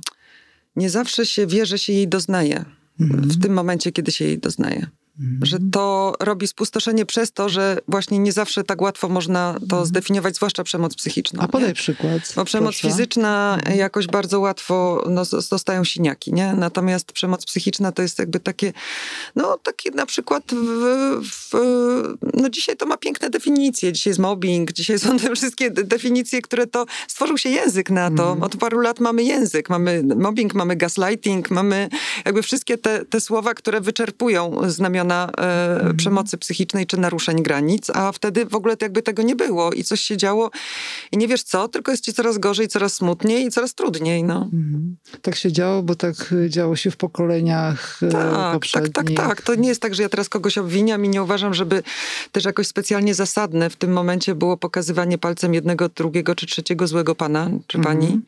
nie 0.75 0.89
zawsze 0.89 1.25
się 1.25 1.47
wie, 1.47 1.65
że 1.65 1.77
się 1.77 1.93
jej 1.93 2.07
doznaje 2.07 2.65
mhm. 2.99 3.23
w 3.23 3.41
tym 3.41 3.53
momencie, 3.53 3.91
kiedy 3.91 4.11
się 4.11 4.25
jej 4.25 4.39
doznaje. 4.39 4.87
Że 5.41 5.57
to 5.71 6.13
robi 6.19 6.47
spustoszenie 6.47 7.05
przez 7.05 7.31
to, 7.31 7.49
że 7.49 7.77
właśnie 7.87 8.19
nie 8.19 8.31
zawsze 8.31 8.63
tak 8.63 8.81
łatwo 8.81 9.09
można 9.09 9.53
to 9.53 9.63
mhm. 9.63 9.85
zdefiniować, 9.85 10.35
zwłaszcza 10.35 10.63
przemoc 10.63 10.95
psychiczną. 10.95 11.41
A 11.43 11.47
podaj 11.47 11.67
nie? 11.67 11.73
przykład. 11.73 12.33
Bo 12.35 12.45
przemoc 12.45 12.79
proszę. 12.79 12.87
fizyczna 12.87 13.55
mhm. 13.59 13.77
jakoś 13.77 14.07
bardzo 14.07 14.39
łatwo 14.39 15.03
no, 15.09 15.23
dostają 15.51 15.83
siniaki, 15.83 16.33
nie? 16.33 16.53
Natomiast 16.53 17.11
przemoc 17.11 17.45
psychiczna 17.45 17.91
to 17.91 18.01
jest 18.01 18.19
jakby 18.19 18.39
takie, 18.39 18.73
no 19.35 19.57
takie 19.57 19.91
na 19.91 20.05
przykład 20.05 20.43
w, 20.51 21.23
w, 21.31 21.53
no 22.33 22.49
dzisiaj 22.49 22.77
to 22.77 22.85
ma 22.85 22.97
piękne 22.97 23.29
definicje. 23.29 23.93
Dzisiaj 23.93 24.11
jest 24.11 24.19
mobbing, 24.19 24.73
dzisiaj 24.73 24.99
są 24.99 25.17
te 25.19 25.35
wszystkie 25.35 25.71
definicje, 25.71 26.41
które 26.41 26.67
to, 26.67 26.85
stworzył 27.07 27.37
się 27.37 27.49
język 27.49 27.89
na 27.89 28.11
to. 28.11 28.31
Mm. 28.31 28.43
Od 28.43 28.57
paru 28.57 28.79
lat 28.79 28.99
mamy 28.99 29.23
język, 29.23 29.69
mamy 29.69 30.03
mobbing, 30.03 30.53
mamy 30.53 30.75
gaslighting, 30.75 31.51
mamy 31.51 31.89
jakby 32.25 32.41
wszystkie 32.41 32.77
te, 32.77 33.05
te 33.05 33.21
słowa, 33.21 33.53
które 33.53 33.81
wyczerpują 33.81 34.61
znamiona 34.67 35.06
na 35.07 35.31
e, 35.37 35.75
mhm. 35.75 35.97
przemocy 35.97 36.37
psychicznej 36.37 36.87
czy 36.87 36.97
naruszeń 36.97 37.43
granic, 37.43 37.89
a 37.93 38.11
wtedy 38.11 38.45
w 38.45 38.55
ogóle 38.55 38.75
jakby 38.81 39.01
tego 39.01 39.23
nie 39.23 39.35
było 39.35 39.71
i 39.71 39.83
coś 39.83 40.01
się 40.01 40.17
działo 40.17 40.51
i 41.11 41.17
nie 41.17 41.27
wiesz 41.27 41.43
co, 41.43 41.67
tylko 41.67 41.91
jest 41.91 42.03
ci 42.03 42.13
coraz 42.13 42.37
gorzej, 42.37 42.67
coraz 42.67 42.93
smutniej 42.93 43.45
i 43.45 43.51
coraz 43.51 43.75
trudniej. 43.75 44.23
No. 44.23 44.49
Mhm. 44.53 44.97
Tak 45.21 45.35
się 45.35 45.51
działo, 45.51 45.83
bo 45.83 45.95
tak 45.95 46.33
działo 46.49 46.75
się 46.75 46.91
w 46.91 46.97
pokoleniach 46.97 47.99
e, 48.03 48.09
tak, 48.09 48.53
poprzednich. 48.53 48.93
Tak, 48.93 49.07
tak, 49.11 49.27
tak. 49.27 49.41
To 49.41 49.55
nie 49.55 49.69
jest 49.69 49.81
tak, 49.81 49.95
że 49.95 50.03
ja 50.03 50.09
teraz 50.09 50.29
kogoś 50.29 50.57
obwiniam 50.57 51.05
i 51.05 51.09
nie 51.09 51.23
uważam, 51.23 51.53
żeby 51.53 51.83
też 52.31 52.45
jakoś 52.45 52.67
specjalnie 52.67 53.15
zasadne 53.15 53.69
w 53.69 53.75
tym 53.75 53.93
momencie 53.93 54.35
było 54.35 54.57
pokazywanie 54.57 55.17
palcem 55.17 55.53
jednego, 55.53 55.89
drugiego 55.89 56.35
czy 56.35 56.45
trzeciego 56.45 56.87
złego 56.87 57.15
pana 57.15 57.49
czy 57.67 57.79
pani. 57.79 58.05
Mhm 58.05 58.21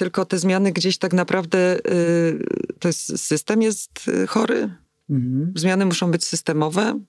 tylko 0.00 0.24
te 0.24 0.38
zmiany 0.38 0.72
gdzieś 0.72 0.98
tak 0.98 1.12
naprawdę, 1.12 1.78
y, 1.78 2.44
to 2.78 2.88
jest, 2.88 3.26
system 3.26 3.62
jest 3.62 4.08
y, 4.08 4.26
chory, 4.26 4.70
Mhm. 5.10 5.52
Zmiany 5.56 5.86
muszą 5.86 6.10
być 6.10 6.24
systemowe. 6.24 7.00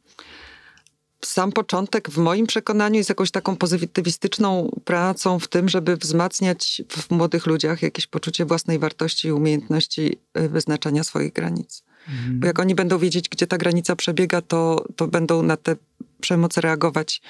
Sam 1.25 1.51
początek, 1.51 2.09
w 2.09 2.17
moim 2.17 2.47
przekonaniu, 2.47 2.95
jest 2.95 3.09
jakąś 3.09 3.31
taką 3.31 3.55
pozytywistyczną 3.55 4.71
pracą 4.85 5.39
w 5.39 5.47
tym, 5.47 5.69
żeby 5.69 5.97
wzmacniać 5.97 6.81
w 6.89 7.11
młodych 7.11 7.45
ludziach 7.45 7.81
jakieś 7.81 8.07
poczucie 8.07 8.45
własnej 8.45 8.79
wartości 8.79 9.27
i 9.27 9.31
umiejętności 9.31 10.17
y, 10.37 10.49
wyznaczania 10.49 11.03
swoich 11.03 11.33
granic. 11.33 11.83
Mhm. 12.09 12.39
Bo 12.39 12.47
jak 12.47 12.59
oni 12.59 12.75
będą 12.75 12.97
wiedzieć, 12.97 13.29
gdzie 13.29 13.47
ta 13.47 13.57
granica 13.57 13.95
przebiega, 13.95 14.41
to, 14.41 14.85
to 14.95 15.07
będą 15.07 15.43
na 15.43 15.57
te 15.57 15.75
przemoc 16.21 16.57
reagować 16.57 17.21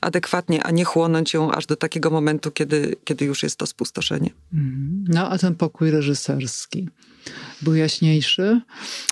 adekwatnie, 0.00 0.62
a 0.62 0.70
nie 0.70 0.84
chłonąć 0.84 1.34
ją 1.34 1.52
aż 1.52 1.66
do 1.66 1.76
takiego 1.76 2.10
momentu, 2.10 2.50
kiedy, 2.50 2.96
kiedy 3.04 3.24
już 3.24 3.42
jest 3.42 3.56
to 3.56 3.66
spustoszenie. 3.66 4.30
Mhm. 4.52 5.04
No 5.08 5.30
a 5.30 5.38
ten 5.38 5.54
pokój 5.54 5.90
reżyserski 5.90 6.88
był 7.64 7.74
jaśniejszy. 7.74 8.60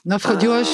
No, 0.04 0.18
wchodziłaś 0.18 0.68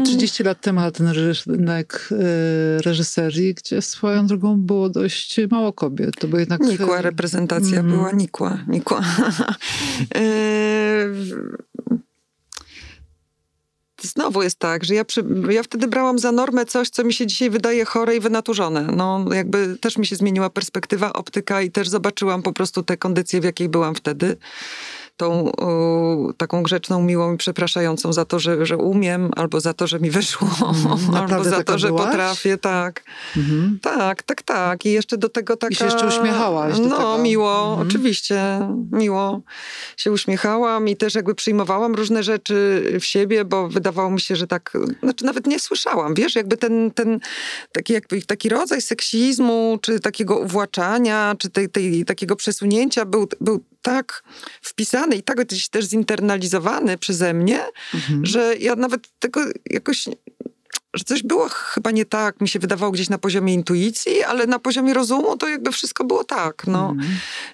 a... 0.00 0.02
30 0.02 0.42
lat 0.42 0.60
temu 0.60 0.80
na 0.80 0.90
ten 0.90 1.08
rynek 1.46 2.08
e, 2.12 2.82
reżyserii, 2.82 3.54
gdzie 3.54 3.82
swoją 3.82 4.26
drogą 4.26 4.56
było 4.56 4.88
dość 4.88 5.36
mało 5.50 5.72
kobiet. 5.72 6.16
To 6.18 6.28
był 6.28 6.38
jednak... 6.38 6.60
Nikła 6.60 7.02
reprezentacja 7.02 7.80
mm. 7.80 7.92
była, 7.92 8.12
nikła. 8.12 8.58
nikła. 8.68 9.00
E, 10.14 10.20
znowu 14.02 14.42
jest 14.42 14.58
tak, 14.58 14.84
że 14.84 14.94
ja, 14.94 15.04
przy, 15.04 15.24
ja 15.50 15.62
wtedy 15.62 15.88
brałam 15.88 16.18
za 16.18 16.32
normę 16.32 16.66
coś, 16.66 16.90
co 16.90 17.04
mi 17.04 17.12
się 17.12 17.26
dzisiaj 17.26 17.50
wydaje 17.50 17.84
chore 17.84 18.16
i 18.16 18.20
wynaturzone. 18.20 18.82
No 18.82 19.24
jakby 19.32 19.76
też 19.80 19.98
mi 19.98 20.06
się 20.06 20.16
zmieniła 20.16 20.50
perspektywa, 20.50 21.12
optyka 21.12 21.62
i 21.62 21.70
też 21.70 21.88
zobaczyłam 21.88 22.42
po 22.42 22.52
prostu 22.52 22.82
te 22.82 22.96
kondycje, 22.96 23.40
w 23.40 23.44
jakiej 23.44 23.68
byłam 23.68 23.94
wtedy 23.94 24.36
tą 25.20 25.52
taką 26.36 26.62
grzeczną, 26.62 27.02
miłą 27.02 27.34
i 27.34 27.36
przepraszającą 27.36 28.12
za 28.12 28.24
to, 28.24 28.38
że, 28.38 28.66
że 28.66 28.76
umiem, 28.76 29.30
albo 29.36 29.60
za 29.60 29.74
to, 29.74 29.86
że 29.86 30.00
mi 30.00 30.10
wyszło, 30.10 30.48
mm, 30.62 31.14
albo 31.20 31.44
za 31.44 31.64
to, 31.64 31.78
że 31.78 31.86
byłaś? 31.86 32.06
potrafię, 32.06 32.58
tak. 32.58 33.02
Mm-hmm. 33.36 33.80
Tak, 33.82 34.22
tak, 34.22 34.42
tak. 34.42 34.86
I 34.86 34.92
jeszcze 34.92 35.18
do 35.18 35.28
tego 35.28 35.56
taka... 35.56 35.72
I 35.72 35.76
się 35.76 35.84
jeszcze 35.84 36.06
uśmiechałaś. 36.06 36.78
no, 36.78 36.96
tego. 36.96 37.18
miło, 37.18 37.50
mm-hmm. 37.50 37.86
oczywiście, 37.88 38.68
miło 38.92 39.42
się 39.96 40.12
uśmiechałam 40.12 40.88
i 40.88 40.96
też 40.96 41.14
jakby 41.14 41.34
przyjmowałam 41.34 41.94
różne 41.94 42.22
rzeczy 42.22 42.84
w 43.00 43.04
siebie, 43.04 43.44
bo 43.44 43.68
wydawało 43.68 44.10
mi 44.10 44.20
się, 44.20 44.36
że 44.36 44.46
tak, 44.46 44.72
znaczy 45.02 45.24
nawet 45.24 45.46
nie 45.46 45.58
słyszałam, 45.58 46.14
wiesz, 46.14 46.34
jakby 46.34 46.56
ten, 46.56 46.90
ten 46.90 47.20
taki, 47.72 47.92
jakby, 47.92 48.22
taki 48.22 48.48
rodzaj 48.48 48.82
seksizmu, 48.82 49.78
czy 49.82 50.00
takiego 50.00 50.38
uwłaczania, 50.38 51.34
czy 51.38 51.50
tej, 51.50 51.68
tej, 51.68 52.04
takiego 52.04 52.36
przesunięcia 52.36 53.04
był, 53.04 53.28
był 53.40 53.60
tak 53.82 54.22
wpisany 54.62 55.16
i 55.16 55.22
tak 55.22 55.44
gdzieś 55.46 55.68
też 55.68 55.84
zinternalizowany 55.84 56.98
przeze 56.98 57.34
mnie, 57.34 57.60
mhm. 57.94 58.26
że 58.26 58.56
ja 58.56 58.76
nawet 58.76 59.08
tego 59.18 59.40
jakoś 59.70 60.08
że 60.94 61.04
coś 61.04 61.22
było 61.22 61.48
chyba 61.48 61.90
nie 61.90 62.04
tak, 62.04 62.40
mi 62.40 62.48
się 62.48 62.58
wydawało 62.58 62.92
gdzieś 62.92 63.10
na 63.10 63.18
poziomie 63.18 63.54
intuicji, 63.54 64.22
ale 64.22 64.46
na 64.46 64.58
poziomie 64.58 64.94
rozumu 64.94 65.36
to 65.36 65.48
jakby 65.48 65.72
wszystko 65.72 66.04
było 66.04 66.24
tak. 66.24 66.66
No. 66.66 66.94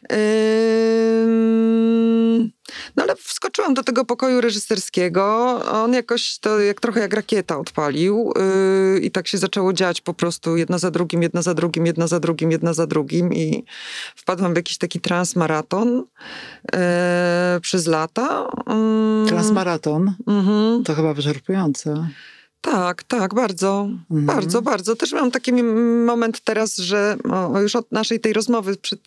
Mm. 0.08 2.50
no 2.96 3.02
ale 3.02 3.16
wskoczyłam 3.16 3.74
do 3.74 3.82
tego 3.82 4.04
pokoju 4.04 4.40
reżyserskiego. 4.40 5.24
On 5.72 5.92
jakoś 5.92 6.38
to 6.38 6.60
jak 6.60 6.80
trochę 6.80 7.00
jak 7.00 7.14
rakieta 7.14 7.58
odpalił 7.58 8.32
yy, 8.94 9.00
i 9.00 9.10
tak 9.10 9.28
się 9.28 9.38
zaczęło 9.38 9.72
dziać 9.72 10.00
po 10.00 10.14
prostu 10.14 10.56
jedno 10.56 10.78
za 10.78 10.90
drugim, 10.90 11.22
jedno 11.22 11.42
za 11.42 11.54
drugim, 11.54 11.86
jedno 11.86 12.08
za 12.08 12.20
drugim, 12.20 12.50
jedno 12.50 12.74
za 12.74 12.86
drugim 12.86 13.34
i 13.34 13.64
wpadłam 14.16 14.52
w 14.52 14.56
jakiś 14.56 14.78
taki 14.78 15.00
transmaraton 15.00 16.04
yy, 16.72 17.60
przez 17.60 17.86
lata. 17.86 18.48
Yy. 18.66 19.28
Transmaraton? 19.28 20.14
Mhm. 20.26 20.84
To 20.84 20.94
chyba 20.94 21.14
wyczerpujące. 21.14 22.08
Tak, 22.60 23.02
tak, 23.02 23.34
bardzo, 23.34 23.88
mhm. 24.10 24.26
bardzo, 24.26 24.62
bardzo. 24.62 24.96
Też 24.96 25.12
mam 25.12 25.30
taki 25.30 25.52
moment 26.06 26.40
teraz, 26.40 26.76
że 26.76 27.16
o, 27.30 27.60
już 27.60 27.76
od 27.76 27.92
naszej 27.92 28.20
tej 28.20 28.32
rozmowy 28.32 28.76
przed 28.76 29.00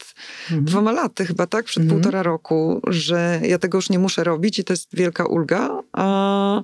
mhm. 0.43 0.65
dwoma 0.65 0.91
laty 0.91 1.25
chyba, 1.25 1.47
tak? 1.47 1.65
Przed 1.65 1.83
mhm. 1.83 2.01
półtora 2.01 2.23
roku, 2.23 2.81
że 2.87 3.39
ja 3.43 3.59
tego 3.59 3.77
już 3.77 3.89
nie 3.89 3.99
muszę 3.99 4.23
robić 4.23 4.59
i 4.59 4.63
to 4.63 4.73
jest 4.73 4.95
wielka 4.95 5.25
ulga. 5.25 5.81
A, 5.93 6.63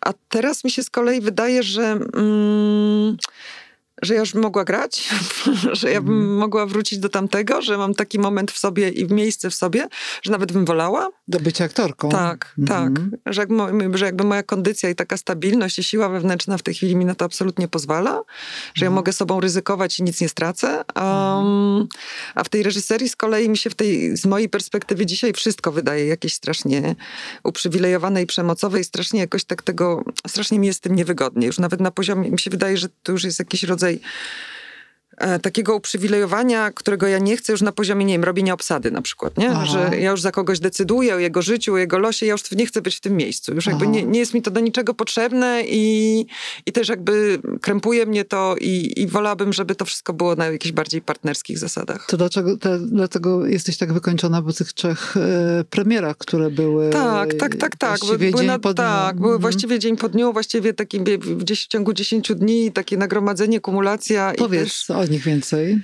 a 0.00 0.12
teraz 0.28 0.64
mi 0.64 0.70
się 0.70 0.82
z 0.82 0.90
kolei 0.90 1.20
wydaje, 1.20 1.62
że... 1.62 1.98
Mm, 2.14 3.16
że 4.02 4.14
ja 4.14 4.20
już 4.20 4.32
bym 4.32 4.42
mogła 4.42 4.64
grać, 4.64 5.08
że 5.80 5.90
ja 5.90 6.00
bym 6.00 6.14
mm. 6.14 6.36
mogła 6.36 6.66
wrócić 6.66 6.98
do 6.98 7.08
tamtego, 7.08 7.62
że 7.62 7.78
mam 7.78 7.94
taki 7.94 8.18
moment 8.18 8.50
w 8.50 8.58
sobie 8.58 8.88
i 8.88 9.14
miejsce 9.14 9.50
w 9.50 9.54
sobie, 9.54 9.88
że 10.22 10.32
nawet 10.32 10.52
bym 10.52 10.64
wolała. 10.64 11.08
Do 11.28 11.40
bycia 11.40 11.64
aktorką. 11.64 12.08
Tak, 12.08 12.54
mm. 12.58 12.68
tak. 12.68 13.04
Że, 13.26 13.46
że 13.94 14.04
jakby 14.06 14.24
moja 14.24 14.42
kondycja 14.42 14.90
i 14.90 14.94
taka 14.94 15.16
stabilność 15.16 15.78
i 15.78 15.84
siła 15.84 16.08
wewnętrzna 16.08 16.58
w 16.58 16.62
tej 16.62 16.74
chwili 16.74 16.96
mi 16.96 17.04
na 17.04 17.14
to 17.14 17.24
absolutnie 17.24 17.68
pozwala, 17.68 18.22
że 18.74 18.86
mm. 18.86 18.92
ja 18.92 18.96
mogę 18.96 19.12
sobą 19.12 19.40
ryzykować 19.40 19.98
i 19.98 20.02
nic 20.02 20.20
nie 20.20 20.28
stracę. 20.28 20.84
Um, 20.96 21.88
a 22.34 22.44
w 22.44 22.48
tej 22.48 22.62
reżyserii 22.62 23.08
z 23.08 23.16
kolei 23.16 23.48
mi 23.48 23.58
się 23.58 23.70
w 23.70 23.74
tej, 23.74 24.16
z 24.16 24.26
mojej 24.26 24.48
perspektywy 24.48 25.06
dzisiaj 25.06 25.32
wszystko 25.32 25.72
wydaje 25.72 26.06
jakieś 26.06 26.34
strasznie 26.34 26.94
uprzywilejowane 27.44 28.22
i 28.22 28.26
przemocowe 28.26 28.80
i 28.80 28.84
strasznie 28.84 29.20
jakoś 29.20 29.44
tak 29.44 29.62
tego, 29.62 30.04
strasznie 30.26 30.58
mi 30.58 30.66
jest 30.66 30.78
z 30.78 30.80
tym 30.80 30.94
niewygodnie. 30.94 31.46
Już 31.46 31.58
nawet 31.58 31.80
na 31.80 31.90
poziomie, 31.90 32.30
mi 32.30 32.38
się 32.38 32.50
wydaje, 32.50 32.76
że 32.76 32.88
to 33.02 33.12
już 33.12 33.24
jest 33.24 33.38
jakiś 33.38 33.62
rodzaj 33.62 33.87
rodzaj 33.88 33.96
E, 33.96 34.00
takiego 35.42 35.76
uprzywilejowania, 35.76 36.72
którego 36.72 37.06
ja 37.06 37.18
nie 37.18 37.36
chcę 37.36 37.52
już 37.52 37.62
na 37.62 37.72
poziomie, 37.72 38.04
nie 38.04 38.14
wiem, 38.14 38.24
robienia 38.24 38.54
obsady 38.54 38.90
na 38.90 39.02
przykład, 39.02 39.38
nie? 39.38 39.66
Że 39.66 39.90
ja 40.00 40.10
już 40.10 40.20
za 40.20 40.32
kogoś 40.32 40.60
decyduję 40.60 41.14
o 41.14 41.18
jego 41.18 41.42
życiu, 41.42 41.74
o 41.74 41.78
jego 41.78 41.98
losie, 41.98 42.26
ja 42.26 42.32
już 42.32 42.50
nie 42.50 42.66
chcę 42.66 42.82
być 42.82 42.96
w 42.96 43.00
tym 43.00 43.16
miejscu. 43.16 43.54
Już 43.54 43.66
jakby 43.66 43.88
nie, 43.88 44.02
nie, 44.02 44.18
jest 44.18 44.34
mi 44.34 44.42
to 44.42 44.50
do 44.50 44.60
niczego 44.60 44.94
potrzebne 44.94 45.62
i, 45.66 46.26
i 46.66 46.72
też 46.72 46.88
jakby 46.88 47.38
krępuje 47.60 48.06
mnie 48.06 48.24
to 48.24 48.56
i, 48.60 48.92
i 48.96 49.06
wolałabym, 49.06 49.52
żeby 49.52 49.74
to 49.74 49.84
wszystko 49.84 50.12
było 50.12 50.34
na 50.34 50.46
jakichś 50.46 50.72
bardziej 50.72 51.02
partnerskich 51.02 51.58
zasadach. 51.58 52.06
To 52.06 52.16
dlaczego, 52.16 52.56
te, 52.56 52.78
dlatego 52.78 53.46
jesteś 53.46 53.76
tak 53.76 53.92
wykończona 53.92 54.42
po 54.42 54.52
tych 54.52 54.72
trzech 54.72 55.16
e, 55.16 55.64
premierach, 55.70 56.16
które 56.16 56.50
były 56.50 56.90
Tak, 56.90 57.34
tak, 57.34 57.56
tak, 57.56 57.76
tak. 57.76 57.98
Właściwie 57.98 58.30
były, 58.30 58.40
dzień 58.42 58.46
na, 58.46 58.58
po 58.58 58.74
dniu. 58.74 58.84
Tak, 58.84 59.16
były 59.16 59.28
mhm. 59.28 59.40
właściwie 59.40 59.78
dzień 59.78 59.96
po 59.96 60.08
dniu, 60.08 60.32
właściwie 60.32 60.74
takim 60.74 61.04
gdzieś 61.38 61.64
w 61.64 61.68
ciągu 61.68 61.92
10 61.92 62.32
dni 62.36 62.72
takie 62.72 62.96
nagromadzenie, 62.96 63.60
kumulacja. 63.60 64.32
Powiedz 64.38 64.64
też, 64.64 64.88
o 65.08 65.12
nich 65.12 65.24
więcej. 65.24 65.78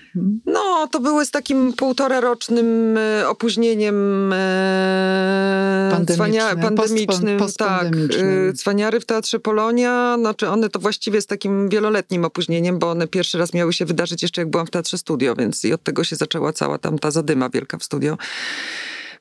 No, 0.46 0.88
to 0.92 1.00
były 1.00 1.26
z 1.26 1.30
takim 1.30 1.72
półtora 1.72 2.20
rocznym 2.20 2.98
e, 2.98 3.28
opóźnieniem 3.28 4.32
e, 4.32 5.88
pandemicznym, 5.92 6.60
pandemicznym 6.60 7.38
post, 7.38 7.56
tak. 7.56 7.86
E, 7.96 8.52
cwaniary 8.52 9.00
w 9.00 9.06
Teatrze 9.06 9.40
Polonia, 9.40 10.16
znaczy 10.18 10.48
one 10.48 10.68
to 10.68 10.78
właściwie 10.78 11.20
z 11.20 11.26
takim 11.26 11.68
wieloletnim 11.68 12.24
opóźnieniem, 12.24 12.78
bo 12.78 12.90
one 12.90 13.08
pierwszy 13.08 13.38
raz 13.38 13.54
miały 13.54 13.72
się 13.72 13.84
wydarzyć 13.84 14.22
jeszcze 14.22 14.40
jak 14.40 14.50
byłam 14.50 14.66
w 14.66 14.70
Teatrze 14.70 14.98
Studio, 14.98 15.34
więc 15.34 15.64
i 15.64 15.72
od 15.72 15.82
tego 15.82 16.04
się 16.04 16.16
zaczęła 16.16 16.52
cała 16.52 16.78
tam 16.78 16.98
ta 16.98 17.10
zadyma 17.10 17.50
wielka 17.50 17.78
w 17.78 17.84
studio 17.84 18.18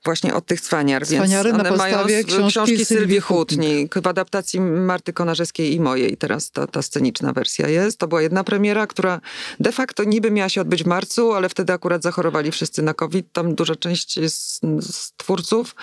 właśnie 0.06 0.34
od 0.34 0.46
tych 0.46 0.62
cwaniar. 0.62 1.06
Cwaniary 1.06 1.50
więc 1.50 1.62
one 1.62 1.70
na 1.70 1.78
mają 1.78 2.06
książki, 2.06 2.50
książki 2.50 2.86
Sylwii 2.86 3.20
Hutnik 3.20 3.96
w 3.96 4.08
adaptacji 4.08 4.60
Marty 4.62 5.14
Konarzewskiej 5.14 5.74
i 5.74 5.80
mojej. 5.80 6.18
Teraz 6.18 6.52
ta, 6.52 6.68
ta 6.68 6.82
sceniczna 6.82 7.34
wersja 7.34 7.68
jest. 7.68 7.98
To 7.98 8.08
była 8.08 8.22
jedna 8.22 8.44
premiera, 8.44 8.88
która 8.88 9.22
de 9.60 9.72
facto 9.72 10.04
niby 10.04 10.32
miała 10.32 10.50
się 10.50 10.62
odbyć 10.62 10.84
w 10.84 10.88
marcu, 10.88 11.34
ale 11.34 11.50
wtedy 11.50 11.74
akurat 11.74 12.04
zachorowali 12.04 12.52
wszyscy 12.52 12.82
na 12.82 12.94
COVID. 12.94 13.26
Tam 13.34 13.56
duża 13.56 13.76
część 13.76 14.20
z, 14.30 14.60
z 14.80 15.12
twórców. 15.18 15.76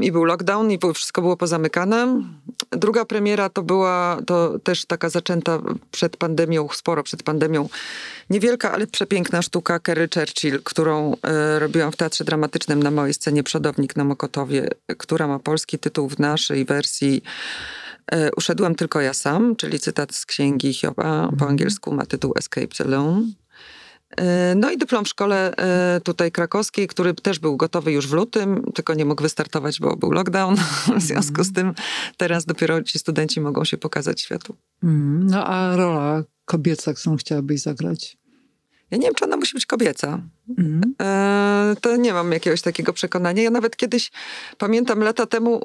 I 0.00 0.12
był 0.12 0.24
lockdown, 0.24 0.70
i 0.70 0.78
wszystko 0.94 1.22
było 1.22 1.36
pozamykane. 1.36 2.22
Druga 2.70 3.04
premiera 3.04 3.48
to 3.48 3.62
była 3.62 4.18
to 4.26 4.58
też 4.58 4.84
taka 4.84 5.08
zaczęta 5.08 5.58
przed 5.90 6.16
pandemią, 6.16 6.68
sporo 6.72 7.02
przed 7.02 7.22
pandemią, 7.22 7.68
niewielka, 8.30 8.72
ale 8.72 8.86
przepiękna 8.86 9.42
sztuka 9.42 9.78
Kerry 9.78 10.08
Churchill, 10.14 10.62
którą 10.64 11.14
y, 11.14 11.58
robiłam 11.58 11.92
w 11.92 11.96
Teatrze 11.96 12.24
Dramatycznym 12.24 12.82
na 12.82 12.90
małej 12.90 13.14
scenie 13.14 13.42
Przodownik 13.42 13.96
na 13.96 14.04
Mokotowie, 14.04 14.68
która 14.98 15.26
ma 15.26 15.38
polski 15.38 15.78
tytuł 15.78 16.08
w 16.08 16.18
naszej 16.18 16.64
wersji 16.64 17.22
y, 18.14 18.30
Uszedłem 18.36 18.74
tylko 18.74 19.00
ja 19.00 19.14
sam, 19.14 19.56
czyli 19.56 19.80
cytat 19.80 20.14
z 20.14 20.26
księgi 20.26 20.74
Hioba, 20.74 21.30
po 21.38 21.48
angielsku 21.48 21.94
ma 21.94 22.06
tytuł 22.06 22.34
Escaped 22.36 22.80
Alone. 22.80 23.22
E, 24.16 24.54
no 24.54 24.70
i 24.70 24.78
dyplom 24.78 25.04
w 25.04 25.08
szkole 25.08 25.56
e, 25.56 26.00
tutaj 26.00 26.32
krakowskiej, 26.32 26.88
który 26.88 27.14
też 27.14 27.38
był 27.38 27.56
gotowy 27.56 27.92
już 27.92 28.08
w 28.08 28.12
lutym, 28.12 28.62
tylko 28.74 28.94
nie 28.94 29.04
mógł 29.04 29.22
wystartować, 29.22 29.80
bo 29.80 29.96
był 29.96 30.10
lockdown. 30.10 30.56
W 30.96 31.02
związku 31.02 31.44
z 31.44 31.52
tym 31.52 31.74
teraz 32.16 32.44
dopiero 32.44 32.82
ci 32.82 32.98
studenci 32.98 33.40
mogą 33.40 33.64
się 33.64 33.78
pokazać 33.78 34.20
światu. 34.20 34.56
Mm, 34.82 35.26
no 35.26 35.46
a 35.46 35.76
rola 35.76 36.22
kobieca, 36.44 36.94
którą 36.94 37.16
chciałabyś 37.16 37.60
zagrać? 37.60 38.18
Ja 38.90 38.98
nie 38.98 39.04
wiem, 39.04 39.14
czy 39.14 39.24
ona 39.24 39.36
musi 39.36 39.54
być 39.54 39.66
kobieca. 39.66 40.22
Mm. 40.58 40.94
E, 41.02 41.76
to 41.80 41.96
nie 41.96 42.12
mam 42.12 42.32
jakiegoś 42.32 42.62
takiego 42.62 42.92
przekonania. 42.92 43.42
Ja 43.42 43.50
nawet 43.50 43.76
kiedyś, 43.76 44.10
pamiętam 44.58 45.00
lata 45.00 45.26
temu 45.26 45.56
e, 45.56 45.62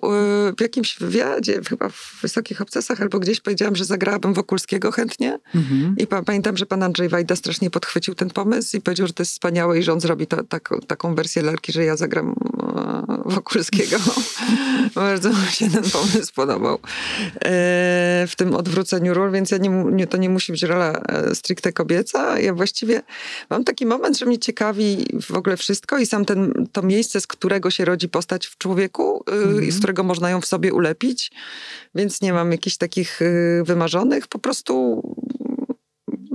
w 0.58 0.62
jakimś 0.62 0.98
wywiadzie, 0.98 1.62
chyba 1.70 1.90
w 1.90 2.18
Wysokich 2.22 2.62
Obcasach 2.62 3.02
albo 3.02 3.20
gdzieś 3.20 3.42
powiedziałam, 3.42 3.76
że 3.76 3.86
zagrałabym 3.86 4.34
Wokulskiego 4.34 4.92
chętnie. 4.92 5.40
Mm-hmm. 5.56 5.94
I 5.98 6.08
pa, 6.08 6.24
pamiętam, 6.24 6.58
że 6.58 6.66
pan 6.66 6.84
Andrzej 6.84 7.10
Wajda 7.10 7.36
strasznie 7.36 7.70
podchwycił 7.70 8.16
ten 8.16 8.30
pomysł 8.30 8.78
i 8.78 8.82
powiedział, 8.82 9.08
że 9.08 9.14
to 9.14 9.24
jest 9.24 9.32
wspaniałe 9.32 9.80
i 9.80 9.84
że 9.84 9.94
on 9.94 10.02
zrobi 10.02 10.28
to, 10.28 10.44
tak, 10.44 10.70
taką 10.88 11.16
wersję 11.16 11.42
lalki, 11.42 11.72
że 11.72 11.86
ja 11.86 11.98
zagram 11.98 12.36
e, 12.78 13.06
Wokulskiego. 13.26 13.98
Bardzo 14.96 15.30
mi 15.30 15.52
się 15.52 15.70
ten 15.70 15.84
pomysł 15.84 16.34
podobał. 16.36 16.80
W 18.28 18.34
tym 18.38 18.56
odwróceniu 18.56 19.14
ról, 19.14 19.32
więc 19.32 19.52
ja 19.52 19.58
nie, 19.58 19.70
nie, 19.70 20.08
to 20.08 20.18
nie 20.18 20.30
musi 20.30 20.52
być 20.52 20.64
rola 20.64 21.02
stricte 21.34 21.74
kobieca. 21.74 22.40
Ja 22.40 22.54
właściwie 22.54 23.02
mam 23.50 23.64
taki 23.64 23.86
moment, 23.86 24.18
że 24.18 24.26
mnie 24.26 24.40
ciekawi 24.40 24.75
w 25.22 25.32
ogóle 25.32 25.58
wszystko 25.58 25.98
i 25.98 26.06
sam 26.06 26.26
ten, 26.26 26.68
to 26.72 26.82
miejsce, 26.82 27.22
z 27.22 27.28
którego 27.28 27.72
się 27.72 27.86
rodzi 27.86 28.10
postać 28.10 28.46
w 28.46 28.58
człowieku 28.58 29.24
i 29.68 29.72
z 29.72 29.78
którego 29.78 30.04
można 30.04 30.30
ją 30.30 30.42
w 30.42 30.46
sobie 30.46 30.74
ulepić, 30.74 31.32
więc 31.96 32.22
nie 32.22 32.34
mam 32.34 32.52
jakichś 32.52 32.78
takich 32.78 33.22
y, 33.22 33.64
wymarzonych, 33.66 34.28
po 34.28 34.40
prostu 34.40 35.02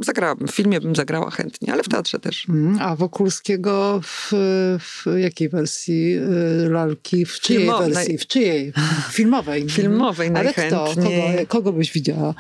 zagrałabym. 0.05 0.49
W 0.49 0.51
filmie 0.51 0.81
bym 0.81 0.97
zagrała 0.97 1.31
chętnie, 1.31 1.73
ale 1.73 1.83
w 1.83 1.89
teatrze 1.89 2.19
też. 2.21 2.49
Mm, 2.49 2.79
a 2.81 2.97
Wokulskiego 2.97 4.01
w, 4.03 4.33
w 4.79 5.05
jakiej 5.19 5.49
wersji 5.49 6.17
y, 6.17 6.71
lalki? 6.71 7.27
W 7.27 7.41
czyjej 7.41 7.67
wersji? 7.67 8.19
W 8.19 8.27
czyjej? 8.27 8.73
Filmowej. 9.13 9.69
Filmowej 9.69 10.31
najchętniej. 10.31 10.81
Ale 10.81 10.93
kto? 10.93 11.03
Kogo, 11.03 11.47
kogo 11.49 11.73
byś 11.73 11.93
widziała? 11.93 12.35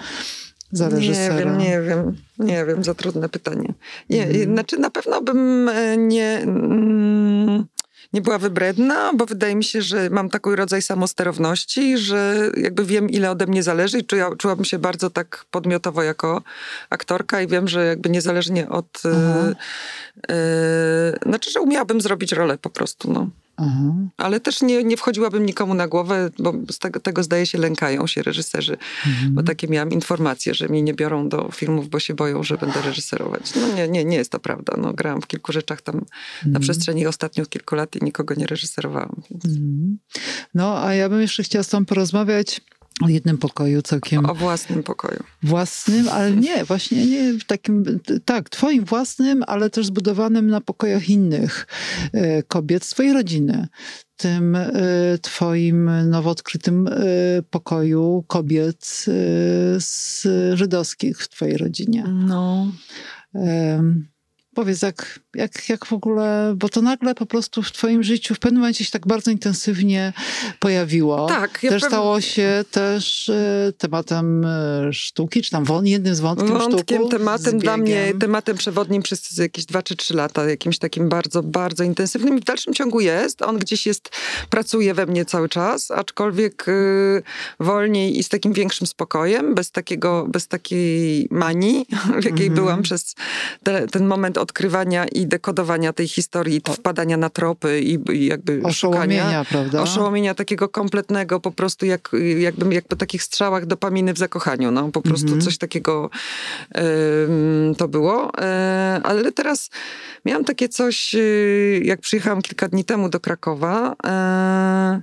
Za 0.73 0.89
reżysera? 0.89 1.35
Nie 1.35 1.41
wiem, 1.41 1.59
nie 1.59 1.83
wiem, 1.83 2.17
nie 2.39 2.65
wiem, 2.65 2.85
za 2.85 2.95
trudne 2.95 3.29
pytanie. 3.29 3.75
Nie, 4.11 4.25
mm. 4.25 4.55
Znaczy 4.55 4.79
na 4.79 4.91
pewno 4.91 5.23
bym 5.23 5.69
e, 5.69 5.97
nie, 5.97 6.39
mm, 6.43 7.65
nie 8.13 8.21
była 8.21 8.39
wybredna, 8.39 9.11
bo 9.15 9.27
wydaje 9.27 9.55
mi 9.57 9.65
się, 9.65 9.83
że 9.83 10.11
mam 10.11 10.31
taki 10.31 10.57
rodzaj 10.57 10.83
samosterowności, 10.83 11.99
że 11.99 12.51
jakby 12.57 12.85
wiem, 12.85 13.11
ile 13.11 13.31
ode 13.31 13.47
mnie 13.47 13.63
zależy 13.63 13.99
i 13.99 14.05
czuła, 14.05 14.37
czułabym 14.37 14.65
się 14.65 14.79
bardzo 14.79 15.11
tak 15.11 15.45
podmiotowo 15.51 16.03
jako 16.03 16.43
aktorka 16.91 17.43
i 17.43 17.47
wiem, 17.47 17.69
że 17.69 17.87
jakby 17.87 18.11
niezależnie 18.11 18.69
od... 18.69 19.05
Yy, 19.05 19.11
yy, 20.29 21.19
znaczy, 21.27 21.51
że 21.51 21.61
umiałabym 21.61 22.01
zrobić 22.01 22.33
rolę 22.33 22.59
po 22.59 22.71
prostu, 22.71 23.13
no. 23.13 23.29
Mhm. 23.61 24.11
Ale 24.17 24.41
też 24.41 24.63
nie, 24.63 24.85
nie 24.85 24.97
wchodziłabym 24.97 25.47
nikomu 25.47 25.75
na 25.75 25.89
głowę, 25.89 26.31
bo 26.39 26.53
z 26.71 26.79
tego, 26.79 27.01
tego 27.01 27.23
zdaje 27.23 27.47
się 27.47 27.59
lękają 27.59 28.07
się 28.07 28.23
reżyserzy. 28.23 28.77
Mhm. 29.07 29.35
Bo 29.35 29.43
takie 29.43 29.69
miałam 29.69 29.91
informacje, 29.91 30.55
że 30.55 30.69
mnie 30.69 30.83
nie 30.83 30.95
biorą 30.95 31.29
do 31.29 31.51
filmów, 31.53 31.89
bo 31.89 32.01
się 32.01 32.15
boją, 32.15 32.43
że 32.43 32.57
będę 32.57 32.83
reżyserować. 32.83 33.55
No 33.57 33.75
nie, 33.77 33.89
nie, 33.89 34.05
nie 34.05 34.17
jest 34.17 34.33
to 34.33 34.39
prawda. 34.39 34.75
No, 34.79 34.93
grałam 34.93 35.23
w 35.23 35.27
kilku 35.27 35.53
rzeczach 35.53 35.83
tam 35.83 35.95
mhm. 35.95 36.53
na 36.53 36.61
przestrzeni 36.61 37.07
ostatnich 37.07 37.49
kilku 37.49 37.75
lat 37.75 37.97
i 37.97 38.05
nikogo 38.05 38.35
nie 38.35 38.47
reżyserowałam. 38.47 39.23
Więc. 39.31 39.45
Mhm. 39.45 39.99
No, 40.55 40.85
a 40.85 40.95
ja 40.95 41.09
bym 41.09 41.21
jeszcze 41.21 41.43
chciała 41.43 41.63
z 41.63 41.69
tobą 41.69 41.85
porozmawiać 41.85 42.61
o 43.03 43.09
jednym 43.09 43.39
pokoju 43.39 43.83
całkiem. 43.83 44.27
O 44.27 44.35
własnym 44.35 44.83
pokoju. 44.83 45.25
Własnym, 45.43 46.09
ale 46.09 46.31
nie, 46.31 46.65
właśnie 46.65 47.07
nie 47.07 47.33
w 47.33 47.45
takim, 47.45 48.01
tak, 48.25 48.49
twoim 48.49 48.85
własnym, 48.85 49.45
ale 49.47 49.71
też 49.71 49.87
zbudowanym 49.87 50.47
na 50.47 50.61
pokojach 50.61 51.09
innych 51.09 51.67
e, 52.13 52.43
kobiet 52.43 52.85
z 52.85 52.91
twojej 52.91 53.13
rodziny. 53.13 53.69
Tym 54.17 54.57
e, 54.57 54.69
twoim 55.23 55.91
nowo 56.09 56.31
odkrytym 56.31 56.89
e, 56.89 56.93
pokoju 57.51 58.25
kobiet 58.27 59.07
z 59.79 60.23
żydowskich 60.55 61.19
w 61.19 61.29
twojej 61.29 61.57
rodzinie. 61.57 62.05
No. 62.09 62.73
Powiedz, 64.55 64.83
jak, 64.83 65.21
jak, 65.35 65.69
jak 65.69 65.87
w 65.87 65.93
ogóle, 65.93 66.55
bo 66.57 66.69
to 66.69 66.83
nagle 66.83 67.15
po 67.15 67.27
prostu 67.27 67.63
w 67.63 67.73
twoim 67.73 68.03
życiu 68.03 68.35
w 68.35 68.39
pewnym 68.39 68.61
momencie 68.61 68.85
się 68.85 68.91
tak 68.91 69.07
bardzo 69.07 69.31
intensywnie 69.31 70.13
pojawiło. 70.59 71.27
Tak. 71.27 71.59
Ja 71.63 71.71
też 71.71 71.83
stało 71.83 72.21
się 72.21 72.65
też 72.71 73.29
e, 73.29 73.73
tematem 73.79 74.45
e, 74.45 74.93
sztuki, 74.93 75.43
czy 75.43 75.51
tam 75.51 75.65
jednym 75.85 76.15
z 76.15 76.21
wątkiem 76.21 76.49
Wątkiem, 76.49 76.99
sztuku, 76.99 77.09
tematem 77.09 77.59
dla 77.59 77.77
mnie, 77.77 78.13
tematem 78.21 78.57
przewodnim 78.57 79.03
przez 79.03 79.37
jakieś 79.37 79.65
dwa 79.65 79.83
czy 79.83 79.97
trzy 79.97 80.15
lata, 80.15 80.51
jakimś 80.51 80.79
takim 80.79 81.09
bardzo, 81.09 81.43
bardzo 81.43 81.85
intensywnym 81.85 82.39
i 82.39 82.41
w 82.41 82.45
dalszym 82.45 82.75
ciągu 82.75 83.01
jest. 83.01 83.43
On 83.43 83.59
gdzieś 83.59 83.87
jest, 83.87 84.11
pracuje 84.51 84.95
we 84.95 85.07
mnie 85.07 85.25
cały 85.25 85.49
czas, 85.49 85.91
aczkolwiek 85.91 86.69
y, 86.69 87.23
wolniej 87.61 88.19
i 88.19 88.23
z 88.23 88.29
takim 88.29 88.53
większym 88.53 88.87
spokojem, 88.87 89.55
bez 89.55 89.71
takiego, 89.71 90.27
bez 90.29 90.49
takiej 90.49 91.29
manii, 91.31 91.87
w 92.21 92.25
jakiej 92.25 92.47
mm 92.47 92.53
-hmm. 92.53 92.55
byłam 92.55 92.83
przez 92.83 93.15
te, 93.63 93.89
ten 93.89 94.07
moment 94.07 94.39
odkrywania 94.39 95.05
i 95.05 95.20
dekodowania 95.27 95.93
tej 95.93 96.09
historii, 96.09 96.61
o, 96.69 96.73
wpadania 96.73 97.17
na 97.17 97.31
tropy 97.31 97.81
i, 97.81 97.99
i 98.13 98.27
jakby 98.27 98.61
oszołomienia, 98.65 99.23
szukania. 99.23 99.45
prawda? 99.45 99.83
Oszołomienia 99.83 100.35
takiego 100.35 100.69
kompletnego, 100.69 101.41
po 101.41 101.51
prostu 101.51 101.87
jak, 101.87 102.11
jakbym 102.39 102.73
jak 102.73 102.89
po 102.89 102.97
takich 102.97 103.23
strzałach 103.23 103.67
dopaminy 103.67 104.15
w 104.15 104.19
zakochaniu. 104.19 104.71
No, 104.71 104.89
po 104.89 105.03
prostu 105.03 105.27
mm 105.27 105.39
-hmm. 105.39 105.45
coś 105.45 105.59
takiego 105.59 106.11
to 107.77 107.89
było. 107.89 108.31
E, 108.39 109.01
ale 109.05 109.33
teraz 109.33 109.71
miałam 110.25 110.45
takie 110.45 110.69
coś, 110.69 111.15
y, 111.15 111.83
jak 111.85 112.01
przyjechałam 112.01 112.43
kilka 112.43 112.69
dni 112.69 112.85
temu 112.85 113.09
do 113.09 113.21
Krakowa, 113.21 113.97
e, 114.07 115.03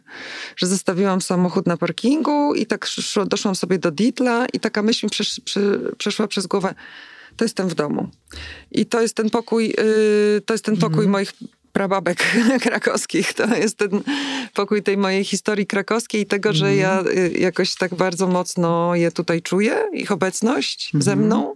że 0.56 0.68
zostawiłam 0.68 1.22
samochód 1.22 1.68
na 1.68 1.78
parkingu 1.78 2.56
i 2.56 2.66
tak 2.66 2.86
szło, 2.86 3.26
doszłam 3.26 3.56
sobie 3.56 3.80
do 3.80 3.92
Ditla 3.92 4.46
i 4.54 4.60
taka 4.60 4.82
myśl 4.82 5.06
mi 5.06 5.10
przesz, 5.10 5.42
przeszła 5.98 6.28
przez 6.28 6.48
głowę 6.48 6.76
to 7.38 7.46
jestem 7.46 7.68
w 7.68 7.76
domu. 7.76 8.10
I 8.72 8.86
to 8.86 9.02
jest 9.02 9.16
ten 9.16 9.30
pokój, 9.30 9.68
yy, 9.68 10.42
to 10.46 10.54
jest 10.54 10.66
ten 10.66 10.78
pokój 10.78 11.00
mm. 11.00 11.12
moich 11.12 11.34
prababek 11.78 12.18
krakowskich. 12.66 13.34
To 13.34 13.56
jest 13.56 13.78
ten 13.78 13.90
pokój 14.54 14.84
tej 14.84 14.98
mojej 14.98 15.24
historii 15.24 15.68
krakowskiej 15.68 16.22
i 16.22 16.26
tego, 16.26 16.50
mm. 16.50 16.58
że 16.58 16.76
ja 16.76 17.02
y, 17.02 17.32
jakoś 17.40 17.76
tak 17.76 17.96
bardzo 17.96 18.28
mocno 18.28 18.96
je 18.96 19.12
tutaj 19.12 19.42
czuję, 19.42 19.86
ich 19.94 20.12
obecność 20.12 20.92
mm. 20.94 21.02
ze 21.02 21.12
mhm. 21.12 21.26
mną. 21.28 21.56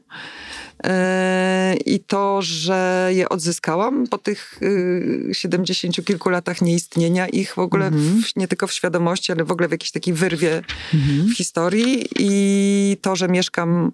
E, 0.84 1.76
I 1.86 2.00
to, 2.00 2.42
że 2.42 3.10
je 3.14 3.30
odzyskałam 3.30 4.08
po 4.08 4.18
tych 4.18 4.60
y, 4.62 5.30
siedemdziesięciu 5.32 6.04
kilku 6.04 6.30
latach 6.30 6.62
nieistnienia 6.62 7.28
ich 7.28 7.54
w 7.54 7.60
ogóle 7.60 7.88
mhm. 7.88 8.24
w, 8.24 8.36
nie 8.36 8.48
tylko 8.48 8.68
w 8.68 8.74
świadomości, 8.74 9.32
ale 9.32 9.44
w 9.44 9.52
ogóle 9.52 9.68
w 9.68 9.72
jakiejś 9.72 9.92
takiej 9.92 10.14
wyrwie 10.14 10.62
mhm. 10.94 11.28
w 11.28 11.38
historii. 11.38 12.06
I 12.20 12.98
to, 13.02 13.16
że 13.16 13.28
mieszkam 13.28 13.92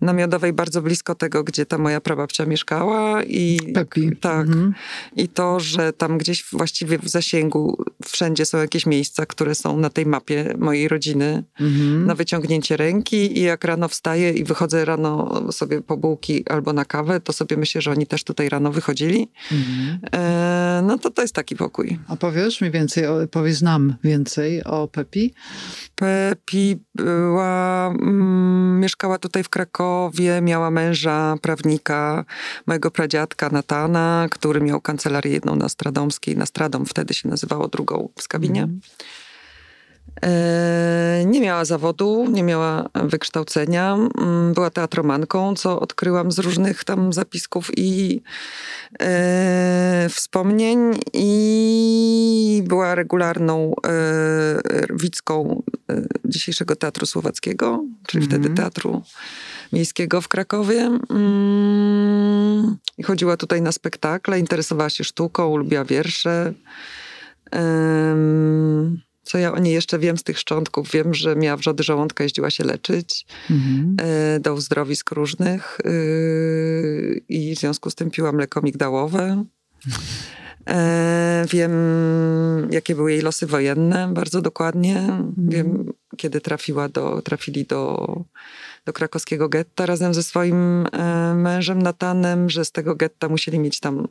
na 0.00 0.12
Miodowej 0.12 0.52
bardzo 0.52 0.82
blisko 0.82 1.14
tego, 1.14 1.44
gdzie 1.44 1.66
ta 1.66 1.78
moja 1.78 2.00
prababcia 2.00 2.46
mieszkała. 2.46 3.22
I, 3.22 3.58
Pepi. 3.74 4.16
Tak. 4.20 4.46
Mhm. 4.46 4.74
I 5.16 5.28
to, 5.28 5.60
że 5.60 5.92
tam 5.92 6.18
gdzieś 6.18 6.44
właściwie 6.52 6.98
w 6.98 7.08
zasięgu 7.08 7.84
wszędzie 8.04 8.46
są 8.46 8.58
jakieś 8.58 8.86
miejsca, 8.86 9.26
które 9.26 9.54
są 9.54 9.76
na 9.76 9.90
tej 9.90 10.06
mapie 10.06 10.54
mojej 10.58 10.88
rodziny 10.88 11.44
mhm. 11.60 12.06
na 12.06 12.14
wyciągnięcie 12.14 12.76
ręki 12.76 13.38
i 13.38 13.42
jak 13.42 13.64
rano 13.64 13.88
wstaję 13.88 14.32
i 14.32 14.44
wychodzę 14.44 14.84
rano 14.84 15.42
sobie 15.52 15.82
po 15.82 15.96
bułkę 15.96 16.17
albo 16.50 16.72
na 16.72 16.84
kawę, 16.84 17.20
to 17.20 17.32
sobie 17.32 17.56
myślę, 17.56 17.80
że 17.80 17.90
oni 17.90 18.06
też 18.06 18.24
tutaj 18.24 18.48
rano 18.48 18.72
wychodzili. 18.72 19.30
Mhm. 19.52 19.98
E, 20.12 20.82
no 20.86 20.98
to 20.98 21.10
to 21.10 21.22
jest 21.22 21.34
taki 21.34 21.56
pokój. 21.56 21.98
A 22.08 22.16
powiesz 22.16 22.60
mi 22.60 22.70
więcej, 22.70 23.04
powiedz 23.30 23.62
nam 23.62 23.94
więcej 24.04 24.64
o 24.64 24.88
Pepi? 24.88 25.34
Pepi 25.94 26.76
była, 26.94 27.86
mm, 27.86 28.80
mieszkała 28.80 29.18
tutaj 29.18 29.44
w 29.44 29.48
Krakowie, 29.48 30.40
miała 30.40 30.70
męża, 30.70 31.34
prawnika, 31.42 32.24
mojego 32.66 32.90
pradziadka 32.90 33.50
Natana, 33.50 34.26
który 34.30 34.60
miał 34.60 34.80
kancelarię 34.80 35.32
jedną 35.32 35.56
na 35.56 35.68
Stradomskiej, 35.68 36.36
na 36.36 36.46
Stradom 36.46 36.86
wtedy 36.86 37.14
się 37.14 37.28
nazywało, 37.28 37.68
drugą 37.68 38.08
w 38.16 38.22
Skabinie. 38.22 38.62
Mhm. 38.62 38.80
E, 40.22 41.22
nie 41.26 41.40
miała 41.40 41.64
zawodu, 41.64 42.26
nie 42.30 42.42
miała 42.42 42.88
wykształcenia. 42.94 43.96
Była 44.54 44.70
teatromanką, 44.70 45.54
co 45.54 45.80
odkryłam 45.80 46.32
z 46.32 46.38
różnych 46.38 46.84
tam 46.84 47.12
zapisków 47.12 47.70
i 47.76 48.22
e, 49.00 50.06
wspomnień. 50.10 50.78
I 51.12 52.62
była 52.66 52.94
regularną 52.94 53.72
e, 53.86 53.90
widzką 54.90 55.62
e, 55.90 56.02
dzisiejszego 56.24 56.76
Teatru 56.76 57.06
Słowackiego, 57.06 57.84
czyli 58.06 58.24
mm. 58.24 58.30
wtedy 58.30 58.54
Teatru 58.54 59.02
Miejskiego 59.72 60.20
w 60.20 60.28
Krakowie. 60.28 60.98
Mm, 61.10 62.76
I 62.98 63.02
chodziła 63.02 63.36
tutaj 63.36 63.62
na 63.62 63.72
spektakle, 63.72 64.38
interesowała 64.38 64.90
się 64.90 65.04
sztuką, 65.04 65.56
lubiła 65.56 65.84
wiersze. 65.84 66.52
Co 69.28 69.38
ja 69.38 69.52
o 69.52 69.58
niej 69.58 69.74
jeszcze 69.74 69.98
wiem 69.98 70.18
z 70.18 70.22
tych 70.22 70.38
szczątków? 70.38 70.90
Wiem, 70.90 71.14
że 71.14 71.36
miała 71.36 71.56
wrzody 71.56 71.82
żołądka, 71.82 72.24
jeździła 72.24 72.50
się 72.50 72.64
leczyć 72.64 73.26
mhm. 73.50 73.96
E, 74.00 74.40
do 74.40 74.54
uzdrowisk 74.54 75.10
różnych 75.10 75.78
y, 75.86 77.22
i 77.28 77.56
w 77.56 77.58
związku 77.58 77.90
z 77.90 77.94
tym 77.94 78.10
piła 78.10 78.32
mleko 78.32 78.62
migdałowe. 78.62 79.44
E, 80.68 81.44
wiem, 81.50 81.72
jakie 82.70 82.94
były 82.94 83.12
jej 83.12 83.20
losy 83.20 83.46
wojenne 83.46 84.08
bardzo 84.12 84.42
dokładnie. 84.42 84.98
Mhm. 84.98 85.34
Wiem, 85.38 85.92
kiedy 86.16 86.40
trafiła 86.40 86.88
do, 86.88 87.22
trafili 87.22 87.64
do, 87.64 88.06
do 88.84 88.92
krakowskiego 88.92 89.48
getta 89.48 89.86
razem 89.86 90.14
ze 90.14 90.22
swoim 90.22 90.86
e, 90.86 91.34
mężem 91.34 91.82
Natanem, 91.82 92.50
że 92.50 92.64
z 92.64 92.72
tego 92.72 92.94
getta 92.94 93.28
musieli 93.28 93.58
mieć 93.58 93.80
tam 93.80 94.08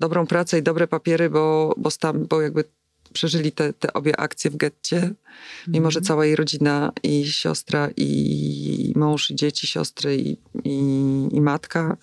dobrą 0.00 0.26
pracę 0.26 0.58
i 0.58 0.62
dobre 0.62 0.86
papiery, 0.86 1.30
bo, 1.30 1.74
bo, 1.76 1.90
tam, 1.90 2.26
bo 2.26 2.42
jakby 2.42 2.64
przeżyli 3.14 3.52
te, 3.52 3.72
te 3.72 3.92
obie 3.92 4.20
akcje 4.20 4.50
w 4.50 4.56
getcie, 4.56 5.14
mimo 5.68 5.90
że 5.90 5.98
mhm. 5.98 6.06
cała 6.06 6.26
jej 6.26 6.36
rodzina 6.36 6.92
i 7.02 7.26
siostra, 7.26 7.90
i 7.96 8.92
mąż, 8.96 9.30
i 9.30 9.34
dzieci, 9.34 9.66
siostry, 9.66 10.16
i, 10.16 10.36
i, 10.64 10.78
i 11.32 11.40
matka 11.40 11.96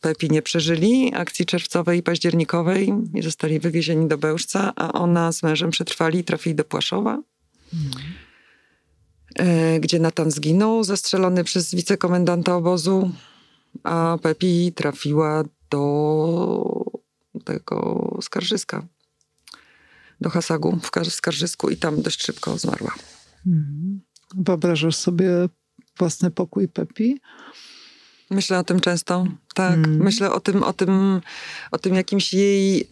Pepi 0.00 0.30
nie 0.30 0.42
przeżyli 0.42 1.12
akcji 1.14 1.46
czerwcowej 1.46 1.98
i 1.98 2.02
październikowej 2.02 2.92
i 3.14 3.22
zostali 3.22 3.60
wywiezieni 3.60 4.08
do 4.08 4.18
Bełżca, 4.18 4.72
a 4.76 4.92
ona 4.92 5.32
z 5.32 5.42
mężem 5.42 5.70
przetrwali 5.70 6.18
i 6.18 6.24
trafili 6.24 6.54
do 6.54 6.64
Płaszowa. 6.64 7.22
E, 9.38 9.80
gdzie 9.80 9.98
Natan 9.98 10.30
zginął, 10.30 10.84
zastrzelony 10.84 11.44
przez 11.44 11.74
wicekomendanta 11.74 12.56
obozu, 12.56 13.10
a 13.84 14.18
Pepi 14.22 14.72
trafiła 14.72 15.44
do 15.70 16.84
tego 17.44 18.18
skarżyska 18.22 18.86
do 20.20 20.30
Hasagu 20.30 20.78
w 20.82 21.12
Skarżysku 21.12 21.70
i 21.70 21.76
tam 21.76 22.02
dość 22.02 22.22
szybko 22.22 22.58
zmarła. 22.58 22.94
Mhm. 23.46 24.00
Wyobrażasz 24.36 24.96
sobie 24.96 25.28
własny 25.98 26.30
pokój 26.30 26.68
Pepi? 26.68 27.20
Myślę 28.30 28.58
o 28.58 28.64
tym 28.64 28.80
często, 28.80 29.26
tak. 29.54 29.74
Mm. 29.74 30.02
Myślę 30.02 30.32
o 30.32 30.40
tym, 30.40 30.62
o 30.62 30.72
tym, 30.72 31.20
o 31.70 31.78
tym 31.78 31.94
jakimś 31.94 32.34
jej 32.34 32.78
yy, 32.78 32.86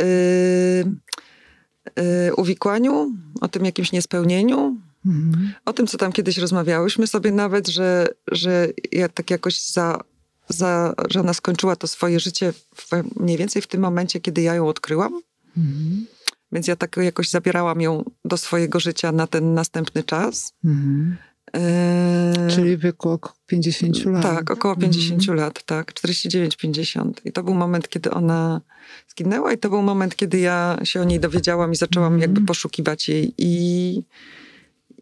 yy, 1.96 2.34
uwikłaniu, 2.36 3.12
o 3.40 3.48
tym 3.48 3.64
jakimś 3.64 3.92
niespełnieniu, 3.92 4.76
mm. 5.06 5.52
o 5.64 5.72
tym, 5.72 5.86
co 5.86 5.98
tam 5.98 6.12
kiedyś 6.12 6.38
rozmawiałyśmy 6.38 7.06
sobie 7.06 7.32
nawet, 7.32 7.68
że, 7.68 8.08
że 8.32 8.68
ja 8.92 9.08
tak 9.08 9.30
jakoś 9.30 9.66
za, 9.66 10.00
za, 10.48 10.94
że 11.10 11.20
ona 11.20 11.34
skończyła 11.34 11.76
to 11.76 11.86
swoje 11.86 12.20
życie 12.20 12.52
w, 12.52 12.90
mniej 13.20 13.36
więcej 13.36 13.62
w 13.62 13.66
tym 13.66 13.80
momencie, 13.80 14.20
kiedy 14.20 14.42
ja 14.42 14.54
ją 14.54 14.68
odkryłam. 14.68 15.20
Mm. 15.56 16.06
Więc 16.54 16.66
ja 16.66 16.76
tak 16.76 16.96
jakoś 16.96 17.30
zabierałam 17.30 17.80
ją 17.80 18.04
do 18.24 18.36
swojego 18.36 18.80
życia 18.80 19.12
na 19.12 19.26
ten 19.26 19.54
następny 19.54 20.02
czas. 20.02 20.52
Mhm. 20.64 21.16
E... 21.56 22.48
Czyli 22.50 22.76
w 22.76 22.80
wieku 22.80 23.10
około 23.10 23.34
50 23.46 24.04
lat. 24.04 24.22
Tak, 24.22 24.50
około 24.50 24.76
50 24.76 25.20
mhm. 25.20 25.38
lat, 25.38 25.62
tak. 25.62 25.92
49-50. 25.92 27.10
I 27.24 27.32
to 27.32 27.42
był 27.42 27.54
moment, 27.54 27.88
kiedy 27.88 28.10
ona 28.10 28.60
zginęła 29.08 29.52
i 29.52 29.58
to 29.58 29.68
był 29.68 29.82
moment, 29.82 30.16
kiedy 30.16 30.38
ja 30.38 30.78
się 30.84 31.00
o 31.00 31.04
niej 31.04 31.20
dowiedziałam 31.20 31.72
i 31.72 31.76
zaczęłam 31.76 32.14
mhm. 32.14 32.22
jakby 32.22 32.46
poszukiwać 32.46 33.08
jej 33.08 33.34
i... 33.38 34.02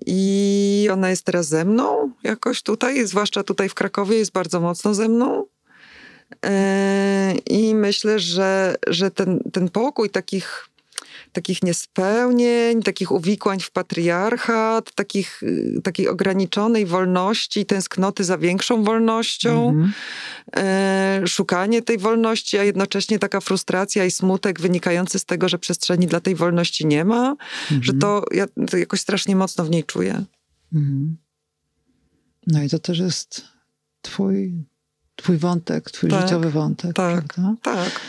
I 0.07 0.89
ona 0.93 1.11
jest 1.11 1.25
teraz 1.25 1.49
ze 1.49 1.65
mną 1.65 2.13
jakoś 2.23 2.63
tutaj, 2.63 3.07
zwłaszcza 3.07 3.43
tutaj 3.43 3.69
w 3.69 3.75
Krakowie, 3.75 4.17
jest 4.17 4.33
bardzo 4.33 4.61
mocno 4.61 4.95
ze 4.95 5.09
mną. 5.09 5.47
E, 6.45 7.35
I 7.51 7.75
myślę, 7.75 8.19
że, 8.19 8.77
że 8.87 9.11
ten, 9.11 9.41
ten 9.53 9.69
pokój 9.69 10.11
takich 10.11 10.69
takich 11.33 11.63
niespełnień, 11.63 12.83
takich 12.83 13.13
uwikłań 13.13 13.61
w 13.61 13.71
patriarchat, 13.71 14.95
takich, 14.95 15.43
y, 15.43 15.81
takiej 15.83 16.09
ograniczonej 16.09 16.87
wolności, 16.87 17.67
tęsknoty 17.67 18.25
za 18.25 18.39
większą 18.39 18.85
wolnością, 18.85 19.69
mhm. 19.69 19.93
e, 20.57 21.23
szukanie 21.27 21.83
tej 21.83 21.99
wolności, 21.99 22.59
a 22.59 22.65
jednocześnie 22.65 23.19
taka 23.19 23.41
frustracja 23.41 24.05
i 24.05 24.11
smutek 24.11 24.61
wynikający 24.61 25.19
z 25.19 25.25
tego, 25.25 25.49
że 25.49 25.59
przestrzeni 25.59 26.07
dla 26.07 26.21
tej 26.21 26.35
wolności 26.35 26.87
nie 26.87 27.05
ma, 27.05 27.37
mhm. 27.63 27.83
że 27.83 27.93
to 27.93 28.25
ja 28.31 28.47
to 28.71 28.77
jakoś 28.77 29.01
strasznie 29.01 29.37
mocno 29.37 29.65
w 29.65 29.71
niej 29.71 29.85
czuję. 29.85 30.25
Mhm. 30.73 31.17
No 32.47 32.63
i 32.63 32.69
to 32.69 32.79
też 32.79 32.99
jest 32.99 33.45
twój, 34.03 34.65
twój 35.17 35.37
wątek, 35.37 35.91
twój 35.91 36.11
tak, 36.11 36.23
życiowy 36.23 36.51
wątek. 36.51 36.93
Tak, 36.93 37.25
prawda? 37.25 37.55
tak. 37.63 38.01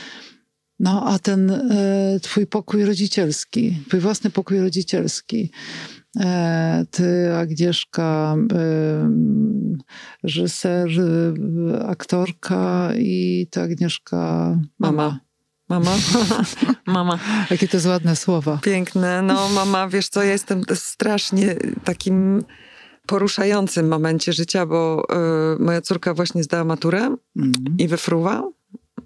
No, 0.79 1.03
a 1.07 1.19
ten 1.19 1.51
e, 1.51 2.19
twój 2.21 2.47
pokój 2.47 2.85
rodzicielski, 2.85 3.83
twój 3.87 3.99
własny 3.99 4.29
pokój 4.29 4.59
rodzicielski. 4.59 5.51
E, 6.19 6.85
ty, 6.91 7.33
Agnieszka, 7.35 8.35
e, 8.53 9.09
reżyser, 10.23 10.89
aktorka 11.87 12.89
i 12.97 13.47
ty, 13.51 13.61
Agnieszka, 13.61 14.59
mama. 14.79 15.19
Mama. 15.69 15.95
mama. 16.87 17.19
Jakie 17.51 17.67
to 17.67 17.77
jest 17.77 17.87
ładne 17.87 18.15
słowa. 18.15 18.59
Piękne. 18.63 19.21
No, 19.21 19.49
mama, 19.49 19.87
wiesz 19.87 20.09
co, 20.09 20.23
ja 20.23 20.31
jestem 20.31 20.63
strasznie 20.73 21.55
takim 21.83 22.43
poruszającym 23.07 23.87
momencie 23.87 24.33
życia, 24.33 24.65
bo 24.65 25.03
y, 25.55 25.63
moja 25.63 25.81
córka 25.81 26.13
właśnie 26.13 26.43
zdała 26.43 26.63
maturę 26.63 27.15
mm. 27.37 27.51
i 27.77 27.87
wyfruwa 27.87 28.43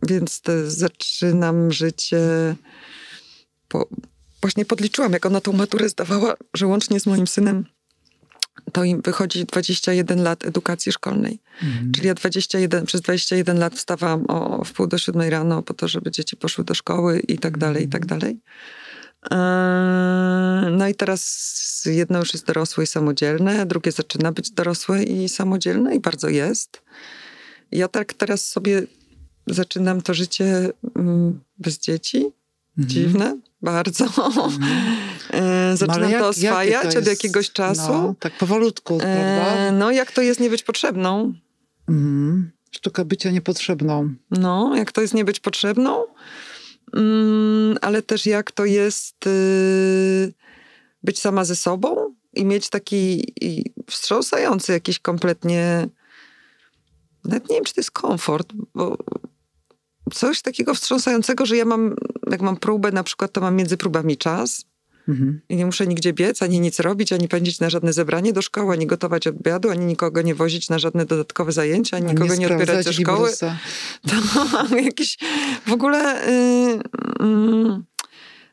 więc 0.08 0.42
zaczynam 0.68 1.72
życie. 1.72 2.56
Po, 3.68 3.88
właśnie 4.42 4.66
podliczyłam, 4.66 5.14
jak 5.14 5.26
ona 5.26 5.42
tą 5.42 5.54
maturę 5.54 5.90
zdawała, 5.90 6.36
że 6.54 6.68
łącznie 6.68 7.00
z 7.00 7.06
moim 7.06 7.28
synem 7.28 7.66
to 8.72 8.84
im 8.84 9.02
wychodzi 9.02 9.46
21 9.46 10.24
lat 10.24 10.46
edukacji 10.46 10.92
szkolnej. 10.92 11.40
Mhm. 11.64 11.92
Czyli 11.92 12.08
ja 12.08 12.14
21, 12.14 12.86
przez 12.86 13.02
21 13.02 13.60
lat 13.60 13.76
wstawałam 13.76 14.26
o 14.28 14.64
wpół 14.64 14.88
do 14.88 14.98
siódmej 14.98 15.30
rano 15.30 15.64
po 15.64 15.74
to, 15.74 15.88
żeby 15.88 16.12
dzieci 16.12 16.38
poszły 16.38 16.64
do 16.64 16.74
szkoły 16.74 17.20
i 17.20 17.40
tak 17.40 17.58
dalej, 17.58 17.84
i 17.84 17.88
tak 17.88 18.02
mhm. 18.02 18.20
dalej. 18.20 18.40
Eee, 19.32 20.78
no 20.78 20.88
i 20.88 20.96
teraz 20.96 21.84
jedno 21.86 22.20
już 22.20 22.34
jest 22.34 22.46
dorosłe 22.46 22.84
i 22.84 22.88
samodzielne, 22.88 23.66
drugie 23.66 23.92
zaczyna 23.92 24.32
być 24.32 24.52
dorosłe 24.52 25.04
i 25.04 25.30
samodzielne 25.30 25.96
i 25.96 26.00
bardzo 26.00 26.30
jest. 26.30 26.82
Ja 27.72 27.88
tak 27.88 28.14
teraz 28.14 28.46
sobie 28.46 28.84
zaczynam 29.48 30.02
to 30.02 30.14
życie 30.14 30.70
mm, 30.96 31.40
bez 31.58 31.80
dzieci. 31.80 32.18
Mhm. 32.78 32.90
Dziwne, 32.90 33.38
bardzo. 33.62 34.06
Mhm. 34.06 34.52
E, 35.34 35.78
zaczynam 35.78 36.12
jak, 36.12 36.22
to 36.22 36.28
oswajać 36.28 36.94
to 36.94 37.00
od 37.00 37.08
jakiegoś 37.08 37.52
czasu. 37.52 37.94
No, 37.94 38.16
tak 38.20 38.38
powolutku, 38.38 38.96
e, 38.96 39.00
prawda? 39.00 39.72
No, 39.72 39.92
jak 39.92 40.12
to 40.12 40.22
jest 40.22 40.40
nie 40.40 40.50
być 40.50 40.64
potrzebną. 40.64 41.34
Mhm. 41.90 42.52
Sztuka 42.72 43.06
bycia 43.06 43.32
niepotrzebną. 43.32 44.14
No, 44.32 44.76
jak 44.76 44.92
to 44.92 45.02
jest 45.02 45.14
nie 45.14 45.26
być 45.26 45.40
potrzebną, 45.40 46.06
mm, 46.94 47.78
ale 47.82 48.02
też 48.02 48.26
jak 48.26 48.52
to 48.52 48.66
jest 48.66 49.28
y, 49.28 50.34
być 51.04 51.20
sama 51.20 51.46
ze 51.46 51.56
sobą 51.56 52.16
i 52.34 52.46
mieć 52.46 52.70
taki 52.70 53.34
wstrząsający 53.88 54.72
jakiś 54.72 55.00
kompletnie 55.00 55.88
nawet 57.28 57.50
nie 57.50 57.56
wiem, 57.56 57.66
czy 57.66 57.74
to 57.74 57.82
jest 57.82 57.92
komfort, 57.92 58.54
bo 58.74 58.98
coś 60.14 60.42
takiego 60.42 60.74
wstrząsającego, 60.74 61.46
że 61.46 61.58
ja 61.58 61.66
mam, 61.66 61.96
jak 62.32 62.42
mam 62.42 62.58
próbę 62.58 62.92
na 62.92 63.04
przykład, 63.04 63.32
to 63.32 63.42
mam 63.42 63.56
między 63.56 63.78
próbami 63.78 64.18
czas 64.18 64.66
mhm. 65.08 65.42
i 65.50 65.56
nie 65.56 65.66
muszę 65.66 65.88
nigdzie 65.88 66.14
biec, 66.14 66.42
ani 66.42 66.60
nic 66.60 66.80
robić, 66.80 67.14
ani 67.14 67.28
pędzić 67.28 67.60
na 67.60 67.70
żadne 67.70 67.94
zebranie 67.94 68.34
do 68.34 68.42
szkoły, 68.42 68.74
ani 68.74 68.88
gotować 68.88 69.28
obiadu, 69.28 69.70
ani 69.70 69.86
nikogo 69.86 70.22
nie 70.22 70.36
wozić 70.36 70.70
na 70.70 70.80
żadne 70.80 71.06
dodatkowe 71.06 71.52
zajęcia, 71.52 71.98
ani 71.98 72.06
nikogo 72.06 72.36
nie, 72.36 72.48
odbierać 72.48 72.86
ze 72.86 72.94
szkoły. 72.94 73.32
To 74.10 74.46
mam 74.46 74.78
jakiś 74.78 75.18
w 75.68 75.72
ogóle... 75.72 76.22
Yy, 76.28 77.28
yy, 77.28 77.82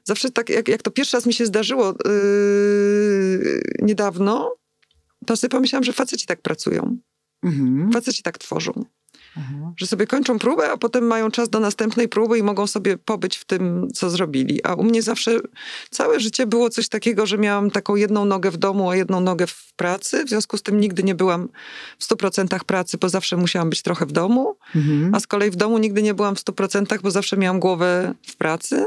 zawsze 0.04 0.30
tak, 0.30 0.48
jak, 0.48 0.68
jak 0.68 0.82
to 0.82 0.90
pierwszy 0.90 1.16
raz 1.16 1.26
mi 1.26 1.34
się 1.34 1.46
zdarzyło 1.46 1.94
yy, 2.04 3.62
niedawno, 3.82 4.56
to 5.26 5.36
sobie 5.36 5.50
pomyślałam, 5.50 5.84
że 5.84 5.92
faceci 5.92 6.26
tak 6.26 6.42
pracują. 6.42 6.96
Mhm. 7.42 7.92
Faceci 7.92 8.22
tak 8.22 8.38
tworzą. 8.38 8.84
Aha. 9.36 9.72
Że 9.76 9.86
sobie 9.86 10.06
kończą 10.06 10.38
próbę, 10.38 10.72
a 10.72 10.76
potem 10.76 11.04
mają 11.04 11.30
czas 11.30 11.48
do 11.48 11.60
następnej 11.60 12.08
próby 12.08 12.38
i 12.38 12.42
mogą 12.42 12.66
sobie 12.66 12.98
pobyć 12.98 13.36
w 13.36 13.44
tym, 13.44 13.88
co 13.94 14.10
zrobili. 14.10 14.64
A 14.64 14.74
u 14.74 14.84
mnie 14.84 15.02
zawsze 15.02 15.40
całe 15.90 16.20
życie 16.20 16.46
było 16.46 16.70
coś 16.70 16.88
takiego, 16.88 17.26
że 17.26 17.38
miałam 17.38 17.70
taką 17.70 17.96
jedną 17.96 18.24
nogę 18.24 18.50
w 18.50 18.56
domu, 18.56 18.90
a 18.90 18.96
jedną 18.96 19.20
nogę 19.20 19.46
w 19.46 19.72
pracy. 19.76 20.24
W 20.24 20.28
związku 20.28 20.56
z 20.56 20.62
tym 20.62 20.80
nigdy 20.80 21.02
nie 21.02 21.14
byłam 21.14 21.48
w 21.98 22.04
100% 22.04 22.64
pracy, 22.64 22.98
bo 22.98 23.08
zawsze 23.08 23.36
musiałam 23.36 23.70
być 23.70 23.82
trochę 23.82 24.06
w 24.06 24.12
domu. 24.12 24.56
Mhm. 24.76 25.14
A 25.14 25.20
z 25.20 25.26
kolei 25.26 25.50
w 25.50 25.56
domu 25.56 25.78
nigdy 25.78 26.02
nie 26.02 26.14
byłam 26.14 26.36
w 26.36 26.44
100%, 26.44 27.00
bo 27.02 27.10
zawsze 27.10 27.36
miałam 27.36 27.60
głowę 27.60 28.14
w 28.26 28.36
pracy. 28.36 28.86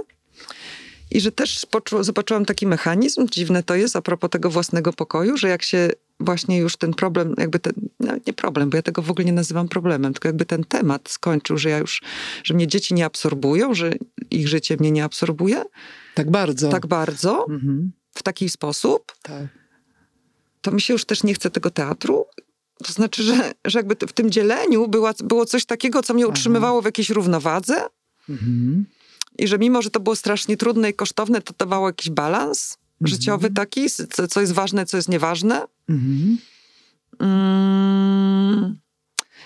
I 1.11 1.19
że 1.21 1.31
też 1.31 1.65
zobaczyłam 2.01 2.45
taki 2.45 2.67
mechanizm, 2.67 3.27
dziwne 3.31 3.63
to 3.63 3.75
jest 3.75 3.95
a 3.95 4.01
propos 4.01 4.29
tego 4.29 4.49
własnego 4.49 4.93
pokoju, 4.93 5.37
że 5.37 5.47
jak 5.49 5.63
się 5.63 5.89
właśnie 6.19 6.57
już 6.57 6.77
ten 6.77 6.93
problem, 6.93 7.35
jakby 7.37 7.59
ten, 7.59 7.73
no 7.99 8.13
nie 8.27 8.33
problem, 8.33 8.69
bo 8.69 8.77
ja 8.77 8.81
tego 8.81 9.01
w 9.01 9.11
ogóle 9.11 9.25
nie 9.25 9.33
nazywam 9.33 9.67
problemem, 9.67 10.13
tylko 10.13 10.27
jakby 10.27 10.45
ten 10.45 10.63
temat 10.63 11.09
skończył, 11.09 11.57
że 11.57 11.69
ja 11.69 11.77
już, 11.77 12.01
że 12.43 12.53
mnie 12.53 12.67
dzieci 12.67 12.93
nie 12.93 13.05
absorbują, 13.05 13.73
że 13.73 13.93
ich 14.31 14.47
życie 14.47 14.77
mnie 14.79 14.91
nie 14.91 15.03
absorbuje. 15.03 15.63
Tak 16.15 16.31
bardzo. 16.31 16.69
Tak 16.69 16.87
bardzo, 16.87 17.45
mhm. 17.49 17.91
w 18.13 18.23
taki 18.23 18.49
sposób. 18.49 19.13
Tak. 19.21 19.47
To 20.61 20.71
mi 20.71 20.81
się 20.81 20.93
już 20.93 21.05
też 21.05 21.23
nie 21.23 21.33
chce 21.33 21.49
tego 21.49 21.69
teatru. 21.69 22.25
To 22.83 22.93
znaczy, 22.93 23.23
że, 23.23 23.53
że 23.65 23.79
jakby 23.79 23.95
w 24.07 24.13
tym 24.13 24.31
dzieleniu 24.31 24.87
była, 24.87 25.13
było 25.23 25.45
coś 25.45 25.65
takiego, 25.65 26.03
co 26.03 26.13
mnie 26.13 26.27
utrzymywało 26.27 26.81
w 26.81 26.85
jakiejś 26.85 27.09
równowadze. 27.09 27.85
Mhm. 28.29 28.85
I 29.37 29.47
że 29.47 29.57
mimo, 29.57 29.81
że 29.81 29.89
to 29.89 29.99
było 29.99 30.15
strasznie 30.15 30.57
trudne 30.57 30.89
i 30.89 30.93
kosztowne, 30.93 31.41
to 31.41 31.53
dawało 31.57 31.87
jakiś 31.87 32.09
balans 32.09 32.77
mhm. 33.01 33.07
życiowy 33.07 33.51
taki, 33.51 33.87
co, 34.29 34.41
jest 34.41 34.53
ważne, 34.53 34.85
co 34.85 34.97
jest 34.97 35.09
nieważne. 35.09 35.67
Mhm. 35.89 36.37
Mm. 37.19 38.79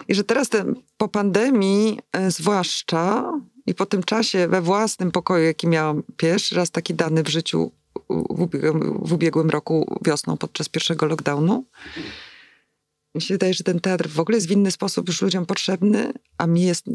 I 0.07 0.15
że 0.15 0.23
teraz 0.23 0.49
ten, 0.49 0.75
po 0.97 1.07
pandemii 1.07 1.99
e, 2.11 2.31
zwłaszcza 2.31 3.31
i 3.65 3.73
po 3.73 3.85
tym 3.85 4.03
czasie 4.03 4.47
we 4.47 4.61
własnym 4.61 5.11
pokoju, 5.11 5.45
jaki 5.45 5.67
miałam 5.67 6.03
pierwszy 6.17 6.55
raz 6.55 6.71
taki 6.71 6.93
dany 6.93 7.23
w 7.23 7.29
życiu 7.29 7.71
w 8.09 8.41
ubiegłym, 8.41 8.99
w 9.01 9.13
ubiegłym 9.13 9.49
roku 9.49 9.99
wiosną 10.05 10.37
podczas 10.37 10.69
pierwszego 10.69 11.05
lockdownu, 11.05 11.65
mi 13.15 13.21
się 13.21 13.33
wydaje, 13.33 13.53
że 13.53 13.63
ten 13.63 13.79
teatr 13.79 14.09
w 14.09 14.19
ogóle 14.19 14.37
jest 14.37 14.47
w 14.47 14.51
inny 14.51 14.71
sposób 14.71 15.07
już 15.07 15.21
ludziom 15.21 15.45
potrzebny, 15.45 16.13
a 16.37 16.47
mi 16.47 16.61
jest 16.61 16.85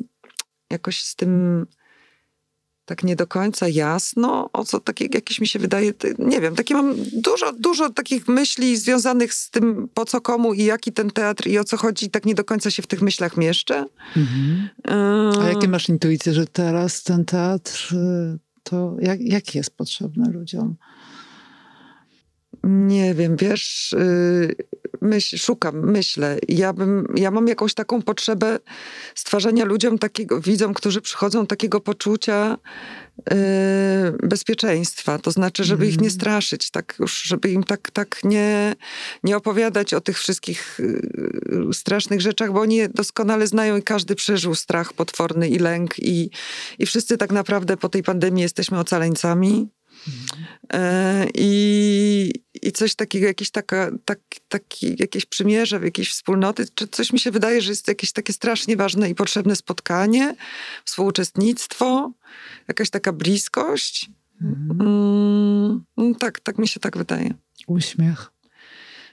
jakoś 0.70 1.02
z 1.02 1.16
tym 1.16 1.66
tak 2.86 3.04
nie 3.04 3.16
do 3.16 3.26
końca 3.26 3.68
jasno, 3.68 4.50
o 4.52 4.64
co 4.64 4.80
takie 4.80 5.08
jakieś 5.14 5.40
mi 5.40 5.48
się 5.48 5.58
wydaje, 5.58 5.92
nie 6.18 6.40
wiem, 6.40 6.54
takie 6.54 6.74
mam 6.74 6.94
dużo, 7.12 7.52
dużo 7.52 7.90
takich 7.90 8.28
myśli 8.28 8.76
związanych 8.76 9.34
z 9.34 9.50
tym, 9.50 9.88
po 9.94 10.04
co 10.04 10.20
komu 10.20 10.54
i 10.54 10.64
jaki 10.64 10.92
ten 10.92 11.10
teatr 11.10 11.46
i 11.46 11.58
o 11.58 11.64
co 11.64 11.76
chodzi, 11.76 12.10
tak 12.10 12.24
nie 12.24 12.34
do 12.34 12.44
końca 12.44 12.70
się 12.70 12.82
w 12.82 12.86
tych 12.86 13.02
myślach 13.02 13.36
mieszczę. 13.36 13.86
Mhm. 14.16 14.68
A 15.40 15.48
jakie 15.48 15.68
masz 15.68 15.88
intuicje, 15.88 16.32
że 16.32 16.46
teraz 16.46 17.02
ten 17.02 17.24
teatr, 17.24 17.94
to 18.62 18.96
jak, 19.00 19.20
jaki 19.20 19.58
jest 19.58 19.76
potrzebny 19.76 20.30
ludziom? 20.32 20.76
Nie 22.66 23.14
wiem, 23.14 23.36
wiesz, 23.36 23.92
y, 23.92 24.56
myśl, 25.00 25.36
szukam, 25.38 25.90
myślę. 25.90 26.38
Ja, 26.48 26.72
bym, 26.72 27.06
ja 27.16 27.30
mam 27.30 27.48
jakąś 27.48 27.74
taką 27.74 28.02
potrzebę 28.02 28.58
stwarzania 29.14 29.64
ludziom 29.64 29.98
takiego, 29.98 30.40
widzom, 30.40 30.74
którzy 30.74 31.00
przychodzą, 31.00 31.46
takiego 31.46 31.80
poczucia 31.80 32.58
yy, 33.30 33.36
bezpieczeństwa. 34.28 35.18
To 35.18 35.30
znaczy, 35.30 35.64
żeby 35.64 35.84
mm. 35.84 35.94
ich 35.94 36.00
nie 36.00 36.08
mhm. 36.08 36.20
straszyć, 36.20 36.70
tak 36.70 36.94
już, 36.98 37.22
żeby 37.22 37.50
im 37.50 37.64
tak, 37.64 37.90
tak 37.90 38.24
nie, 38.24 38.76
nie 39.24 39.36
opowiadać 39.36 39.94
o 39.94 40.00
tych 40.00 40.18
wszystkich 40.18 40.80
yy, 41.48 41.74
strasznych 41.74 42.20
rzeczach, 42.20 42.52
bo 42.52 42.60
oni 42.60 42.88
doskonale 42.88 43.46
znają 43.46 43.76
i 43.76 43.82
każdy 43.82 44.14
przeżył 44.14 44.54
strach 44.54 44.92
potworny 44.92 45.48
i 45.48 45.58
lęk 45.58 45.98
i, 45.98 46.30
i 46.78 46.86
wszyscy 46.86 47.16
tak 47.18 47.32
naprawdę 47.32 47.76
po 47.76 47.88
tej 47.88 48.02
pandemii 48.02 48.42
jesteśmy 48.42 48.78
ocaleńcami. 48.78 49.68
E, 50.72 51.26
I, 51.34 52.30
I 52.62 52.72
coś 52.72 52.94
takiego, 52.94 53.26
jakieś, 53.26 53.50
taka, 53.50 53.90
tak, 54.04 54.18
taki, 54.48 54.96
jakieś 54.98 55.26
przymierze, 55.26 55.80
jakieś 55.84 56.10
wspólnoty, 56.10 56.66
czy 56.74 56.88
coś 56.88 57.12
mi 57.12 57.18
się 57.18 57.30
wydaje, 57.30 57.60
że 57.60 57.70
jest 57.70 57.88
jakieś 57.88 58.12
takie 58.12 58.32
strasznie 58.32 58.76
ważne 58.76 59.10
i 59.10 59.14
potrzebne 59.14 59.56
spotkanie, 59.56 60.34
współuczestnictwo, 60.84 62.12
jakaś 62.68 62.90
taka 62.90 63.12
bliskość. 63.12 64.10
Mhm. 64.42 64.80
Mm, 64.80 65.84
no 65.96 66.14
tak, 66.18 66.40
tak 66.40 66.58
mi 66.58 66.68
się 66.68 66.80
tak 66.80 66.96
wydaje. 66.96 67.34
Uśmiech. 67.66 68.36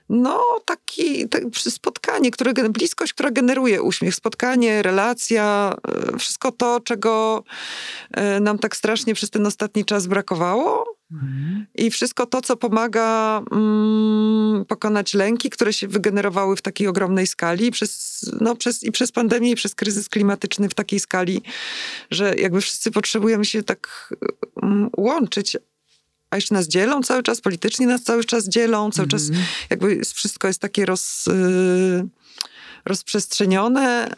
No, 0.09 0.43
taki 0.65 1.29
tak, 1.29 1.43
spotkanie, 1.69 2.31
które, 2.31 2.53
bliskość, 2.53 3.13
która 3.13 3.31
generuje 3.31 3.81
uśmiech, 3.81 4.15
spotkanie, 4.15 4.81
relacja, 4.81 5.75
e, 6.13 6.17
wszystko 6.19 6.51
to, 6.51 6.79
czego 6.79 7.43
e, 8.11 8.39
nam 8.39 8.59
tak 8.59 8.75
strasznie 8.75 9.13
przez 9.13 9.29
ten 9.29 9.45
ostatni 9.45 9.85
czas 9.85 10.07
brakowało. 10.07 10.95
Mhm. 11.13 11.65
I 11.75 11.91
wszystko 11.91 12.25
to, 12.25 12.41
co 12.41 12.57
pomaga 12.57 13.41
mm, 13.51 14.65
pokonać 14.65 15.13
lęki, 15.13 15.49
które 15.49 15.73
się 15.73 15.87
wygenerowały 15.87 16.55
w 16.55 16.61
takiej 16.61 16.87
ogromnej 16.87 17.27
skali 17.27 17.71
przez, 17.71 18.21
no, 18.41 18.55
przez, 18.55 18.83
i 18.83 18.91
przez 18.91 19.11
pandemię, 19.11 19.51
i 19.51 19.55
przez 19.55 19.75
kryzys 19.75 20.09
klimatyczny 20.09 20.69
w 20.69 20.73
takiej 20.73 20.99
skali, 20.99 21.41
że 22.11 22.35
jakby 22.35 22.61
wszyscy 22.61 22.91
potrzebujemy 22.91 23.45
się 23.45 23.63
tak 23.63 24.13
mm, 24.63 24.89
łączyć, 24.97 25.57
a 26.29 26.35
jeszcze 26.35 26.55
nas 26.55 26.67
dzielą 26.67 27.03
cały 27.03 27.23
czas, 27.23 27.41
politycznie 27.41 27.87
nas 27.87 28.03
cały 28.03 28.23
czas 28.23 28.49
dzielą, 28.49 28.91
cały 28.91 29.07
czas 29.07 29.29
mhm. 29.29 29.45
jakby 29.69 30.01
wszystko 30.13 30.47
jest 30.47 30.59
takie 30.59 30.85
roz, 30.85 31.27
y, 31.27 32.07
rozprzestrzenione, 32.85 34.13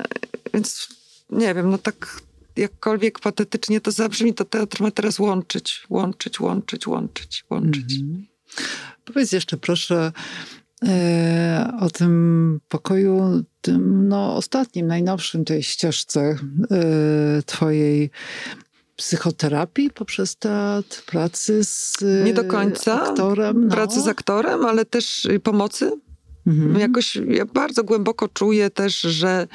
więc 0.54 0.88
nie 1.30 1.54
wiem, 1.54 1.70
no 1.70 1.78
tak 1.78 2.22
jakkolwiek 2.56 3.20
patetycznie 3.20 3.82
to 3.82 3.92
zabrzmi, 3.92 4.34
to 4.34 4.46
teatr 4.46 4.82
ma 4.82 4.92
teraz 4.92 5.20
łączyć, 5.20 5.84
łączyć, 5.90 6.40
łączyć, 6.40 6.88
łączyć, 6.88 7.46
łączyć. 7.50 7.94
Mhm. 8.02 8.26
Powiedz 9.06 9.32
jeszcze 9.32 9.58
proszę 9.58 10.12
e, 10.88 11.74
o 11.80 11.90
tym 11.90 12.60
pokoju, 12.70 13.44
tym 13.62 14.08
no, 14.08 14.36
ostatnim, 14.36 14.88
najnowszym 14.88 15.46
tej 15.46 15.64
ścieżce 15.64 16.22
e, 16.72 17.44
twojej 17.46 18.10
psychoterapii 18.96 19.90
poprzez 19.90 20.36
teatr, 20.36 21.06
pracy 21.06 21.64
z 21.64 21.98
Nie 22.26 22.34
do 22.34 22.44
końca. 22.44 23.02
aktorem. 23.04 23.68
No. 23.68 23.76
Pracy 23.76 24.02
z 24.02 24.08
aktorem, 24.08 24.66
ale 24.66 24.86
też 24.86 25.28
pomocy. 25.44 25.92
Mhm. 26.48 26.80
Jakoś 26.80 27.16
ja 27.28 27.46
bardzo 27.46 27.84
głęboko 27.84 28.28
czuję 28.28 28.70
też, 28.70 29.02
że, 29.02 29.48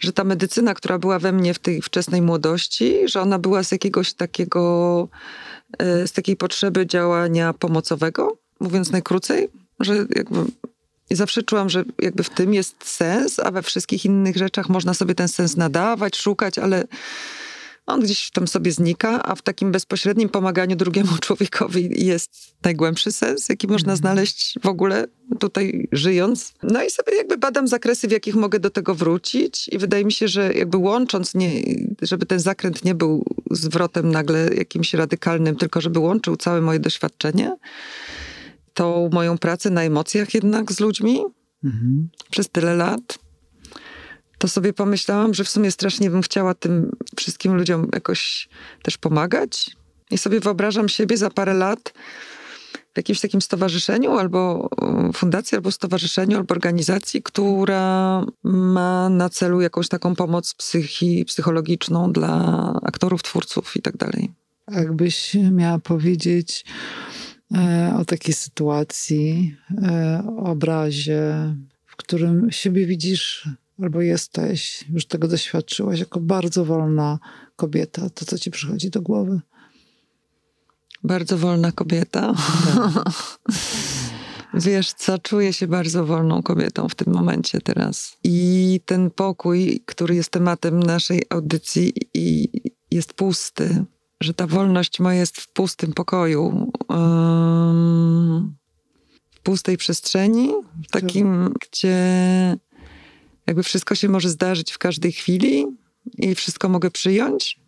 że 0.00 0.12
ta 0.12 0.24
medycyna, 0.24 0.74
która 0.74 0.98
była 0.98 1.18
we 1.18 1.32
mnie 1.32 1.54
w 1.54 1.58
tej 1.58 1.82
wczesnej 1.82 2.22
młodości, 2.22 2.94
że 3.04 3.20
ona 3.20 3.38
była 3.38 3.62
z 3.62 3.72
jakiegoś 3.72 4.12
takiego, 4.12 5.08
e, 5.78 6.06
z 6.06 6.12
takiej 6.12 6.36
potrzeby 6.36 6.86
działania 6.86 7.52
pomocowego, 7.52 8.36
mówiąc 8.60 8.90
najkrócej, 8.90 9.48
że 9.80 9.94
jakby 9.94 10.44
zawsze 11.10 11.42
czułam, 11.42 11.70
że 11.70 11.84
jakby 11.98 12.22
w 12.22 12.30
tym 12.30 12.54
jest 12.54 12.88
sens, 12.88 13.38
a 13.38 13.50
we 13.50 13.62
wszystkich 13.62 14.04
innych 14.04 14.36
rzeczach 14.36 14.68
można 14.68 14.94
sobie 14.94 15.14
ten 15.14 15.28
sens 15.28 15.56
nadawać, 15.56 16.16
szukać, 16.16 16.58
ale 16.58 16.84
on 17.86 18.00
gdzieś 18.00 18.30
tam 18.30 18.48
sobie 18.48 18.72
znika, 18.72 19.22
a 19.22 19.34
w 19.34 19.42
takim 19.42 19.72
bezpośrednim 19.72 20.28
pomaganiu 20.28 20.76
drugiemu 20.76 21.18
człowiekowi 21.24 22.06
jest 22.06 22.54
najgłębszy 22.64 23.12
sens, 23.12 23.48
jaki 23.48 23.66
można 23.66 23.92
mhm. 23.92 23.96
znaleźć 23.96 24.54
w 24.62 24.66
ogóle 24.66 25.06
tutaj 25.38 25.88
żyjąc. 25.92 26.52
No 26.62 26.84
i 26.84 26.90
sobie 26.90 27.16
jakby 27.16 27.38
badam 27.38 27.68
zakresy, 27.68 28.08
w 28.08 28.10
jakich 28.10 28.34
mogę 28.34 28.60
do 28.60 28.70
tego 28.70 28.94
wrócić 28.94 29.68
i 29.68 29.78
wydaje 29.78 30.04
mi 30.04 30.12
się, 30.12 30.28
że 30.28 30.54
jakby 30.54 30.76
łącząc, 30.76 31.34
nie, 31.34 31.50
żeby 32.02 32.26
ten 32.26 32.40
zakręt 32.40 32.84
nie 32.84 32.94
był 32.94 33.24
zwrotem 33.50 34.10
nagle 34.10 34.48
jakimś 34.54 34.94
radykalnym, 34.94 35.56
tylko 35.56 35.80
żeby 35.80 35.98
łączył 35.98 36.36
całe 36.36 36.60
moje 36.60 36.80
doświadczenie, 36.80 37.56
tą 38.74 39.10
moją 39.12 39.38
pracę 39.38 39.70
na 39.70 39.82
emocjach 39.82 40.34
jednak 40.34 40.72
z 40.72 40.80
ludźmi 40.80 41.22
mhm. 41.64 42.08
przez 42.30 42.48
tyle 42.48 42.76
lat 42.76 43.18
to 44.42 44.48
sobie 44.48 44.72
pomyślałam, 44.72 45.34
że 45.34 45.44
w 45.44 45.48
sumie 45.48 45.70
strasznie 45.70 46.10
bym 46.10 46.22
chciała 46.22 46.54
tym 46.54 46.96
wszystkim 47.16 47.54
ludziom 47.54 47.88
jakoś 47.94 48.48
też 48.82 48.98
pomagać. 48.98 49.76
I 50.10 50.18
sobie 50.18 50.40
wyobrażam 50.40 50.88
siebie 50.88 51.16
za 51.16 51.30
parę 51.30 51.54
lat 51.54 51.92
w 52.94 52.96
jakimś 52.96 53.20
takim 53.20 53.40
stowarzyszeniu, 53.40 54.18
albo 54.18 54.68
fundacji, 55.14 55.56
albo 55.56 55.72
stowarzyszeniu, 55.72 56.36
albo 56.36 56.52
organizacji, 56.54 57.22
która 57.22 58.24
ma 58.42 59.08
na 59.08 59.28
celu 59.30 59.60
jakąś 59.60 59.88
taką 59.88 60.14
pomoc 60.14 60.54
psychi, 60.54 61.24
psychologiczną 61.24 62.12
dla 62.12 62.32
aktorów, 62.82 63.22
twórców 63.22 63.76
i 63.76 63.82
tak 63.82 63.96
dalej. 63.96 64.30
Jakbyś 64.70 65.34
miała 65.34 65.78
powiedzieć 65.78 66.64
e, 67.54 67.94
o 67.98 68.04
takiej 68.04 68.34
sytuacji, 68.34 69.56
e, 69.82 70.22
obrazie, 70.38 71.54
w 71.86 71.96
którym 71.96 72.50
siebie 72.50 72.86
widzisz 72.86 73.48
albo 73.82 74.00
jesteś, 74.00 74.84
już 74.92 75.06
tego 75.06 75.28
doświadczyłaś 75.28 76.00
jako 76.00 76.20
bardzo 76.20 76.64
wolna 76.64 77.18
kobieta, 77.56 78.10
to 78.10 78.24
co 78.24 78.38
ci 78.38 78.50
przychodzi 78.50 78.90
do 78.90 79.02
głowy? 79.02 79.40
Bardzo 81.04 81.38
wolna 81.38 81.72
kobieta. 81.72 82.34
Wiesz 84.54 84.92
co, 84.92 85.18
czuję 85.18 85.52
się 85.52 85.66
bardzo 85.66 86.06
wolną 86.06 86.42
kobietą 86.42 86.88
w 86.88 86.94
tym 86.94 87.12
momencie 87.14 87.60
teraz. 87.60 88.16
I 88.24 88.80
ten 88.84 89.10
pokój, 89.10 89.82
który 89.86 90.14
jest 90.14 90.30
tematem 90.30 90.82
naszej 90.82 91.22
audycji, 91.30 91.92
i 92.14 92.48
jest 92.90 93.14
pusty. 93.14 93.84
Że 94.20 94.34
ta 94.34 94.46
wolność 94.46 95.00
moja 95.00 95.20
jest 95.20 95.40
w 95.40 95.52
pustym 95.52 95.92
pokoju. 95.92 96.72
w 99.30 99.40
pustej 99.42 99.76
przestrzeni, 99.76 100.52
w 100.88 100.90
takim, 100.90 101.54
gdzie 101.60 101.96
jakby 103.46 103.62
wszystko 103.62 103.94
się 103.94 104.08
może 104.08 104.28
zdarzyć 104.28 104.72
w 104.72 104.78
każdej 104.78 105.12
chwili 105.12 105.66
i 106.18 106.34
wszystko 106.34 106.68
mogę 106.68 106.90
przyjąć, 106.90 107.60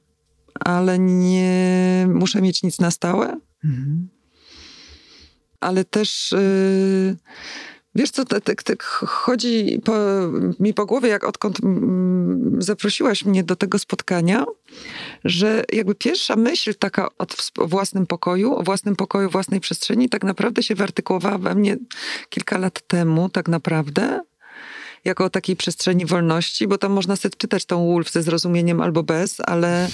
ale 0.54 0.98
nie 0.98 2.06
muszę 2.08 2.42
mieć 2.42 2.62
nic 2.62 2.78
na 2.78 2.90
stałe. 2.90 3.40
Mhm 3.64 4.08
ale 5.64 5.84
też 5.84 6.32
yy, 6.32 7.16
wiesz 7.94 8.10
co, 8.10 8.24
tak, 8.24 8.44
tak, 8.44 8.62
tak 8.62 8.82
chodzi 8.82 9.80
po, 9.84 9.92
mi 10.60 10.74
po 10.74 10.86
głowie, 10.86 11.08
jak 11.08 11.24
odkąd 11.24 11.64
mm, 11.64 12.62
zaprosiłaś 12.62 13.24
mnie 13.24 13.44
do 13.44 13.56
tego 13.56 13.78
spotkania, 13.78 14.44
że 15.24 15.64
jakby 15.72 15.94
pierwsza 15.94 16.36
myśl 16.36 16.74
taka 16.74 17.08
o 17.18 17.66
własnym 17.66 18.06
pokoju, 18.06 18.54
o 18.54 18.62
własnym 18.62 18.96
pokoju, 18.96 19.30
własnej 19.30 19.60
przestrzeni, 19.60 20.08
tak 20.08 20.24
naprawdę 20.24 20.62
się 20.62 20.74
wyartykułowała 20.74 21.38
we 21.38 21.54
mnie 21.54 21.76
kilka 22.28 22.58
lat 22.58 22.86
temu, 22.86 23.28
tak 23.28 23.48
naprawdę 23.48 24.20
jako 25.04 25.24
o 25.24 25.30
takiej 25.30 25.56
przestrzeni 25.56 26.06
wolności, 26.06 26.68
bo 26.68 26.78
tam 26.78 26.92
można 26.92 27.16
sobie 27.16 27.34
czytać 27.38 27.64
tą 27.64 27.86
Wolf 27.86 28.10
ze 28.10 28.22
zrozumieniem 28.22 28.80
albo 28.80 29.02
bez, 29.02 29.36
ale 29.46 29.88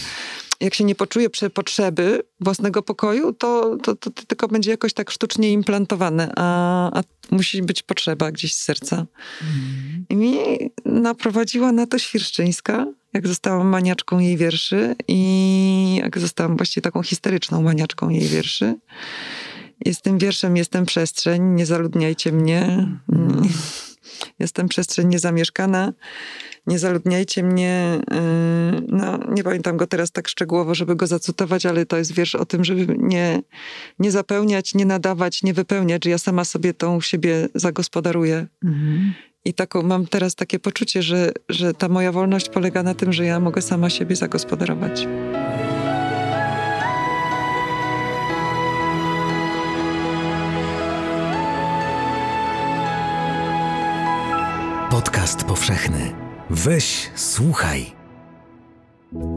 jak 0.61 0.75
się 0.75 0.85
nie 0.85 0.94
poczuje 0.94 1.31
potrzeby 1.55 2.23
własnego 2.40 2.83
pokoju, 2.83 3.33
to, 3.33 3.77
to, 3.83 3.96
to, 3.96 4.11
to 4.11 4.23
tylko 4.27 4.49
będzie 4.49 4.70
jakoś 4.70 4.92
tak 4.92 5.11
sztucznie 5.11 5.53
implantowane, 5.53 6.33
a, 6.37 6.99
a 6.99 7.03
musi 7.31 7.62
być 7.62 7.83
potrzeba 7.83 8.33
gdzieś 8.33 8.55
z 8.55 8.62
serca. 8.62 8.96
Mm. 8.96 10.07
I 10.09 10.16
mnie 10.16 10.59
naprowadziła 10.85 11.73
na 11.73 11.87
to 11.87 11.99
Świerszczyńska, 11.99 12.87
jak 13.12 13.29
zostałam 13.29 13.66
maniaczką 13.66 14.18
jej 14.18 14.37
wierszy 14.37 14.94
i 15.09 16.01
jak 16.03 16.18
zostałam 16.18 16.57
właściwie 16.57 16.83
taką 16.83 17.03
historyczną 17.03 17.62
maniaczką 17.62 18.09
jej 18.09 18.29
wierszy. 18.29 18.75
Jestem 19.85 20.18
wierszem, 20.18 20.57
jestem 20.57 20.87
przestrzeń, 20.87 21.42
nie 21.42 21.66
zaludniajcie 21.66 22.33
mnie. 22.33 22.88
Mm. 23.12 23.49
Jestem 24.39 24.69
przestrzeń 24.69 25.09
niezamieszkana 25.09 25.93
nie 26.67 26.79
zaludniajcie 26.79 27.43
mnie. 27.43 28.01
Y, 28.13 28.83
no, 28.89 29.19
nie 29.29 29.45
pamiętam 29.45 29.77
go 29.77 29.87
teraz 29.87 30.11
tak 30.11 30.29
szczegółowo, 30.29 30.75
żeby 30.75 30.97
go 30.97 31.07
zacytować, 31.07 31.67
ale 31.67 31.87
to 31.87 31.97
jest 31.97 32.13
wiersz 32.13 32.35
o 32.35 32.47
tym, 32.47 32.65
żeby 32.65 32.95
nie, 32.99 33.43
nie 33.99 34.11
zapełniać, 34.11 34.75
nie 34.75 34.87
nadawać, 34.87 35.43
nie 35.43 35.55
wypełniać, 35.55 36.05
że 36.05 36.11
ja 36.11 36.19
sama 36.19 36.45
sobie 36.45 36.75
tą 36.75 37.01
siebie 37.01 37.49
zagospodaruję. 37.55 38.47
Mhm. 38.65 39.15
I 39.45 39.55
taką, 39.55 39.83
mam 39.83 40.07
teraz 40.07 40.35
takie 40.35 40.59
poczucie, 40.59 41.03
że, 41.03 41.33
że 41.49 41.75
ta 41.75 41.89
moja 41.89 42.13
wolność 42.13 42.49
polega 42.49 42.83
na 42.83 42.95
tym, 42.95 43.13
że 43.13 43.25
ja 43.25 43.41
mogę 43.41 43.63
sama 43.63 43.91
siebie 43.91 44.17
zagospodarować. 44.17 45.07
Podcast 55.01 55.45
powszechny. 55.45 56.13
Weź, 56.51 57.11
słuchaj. 57.15 57.93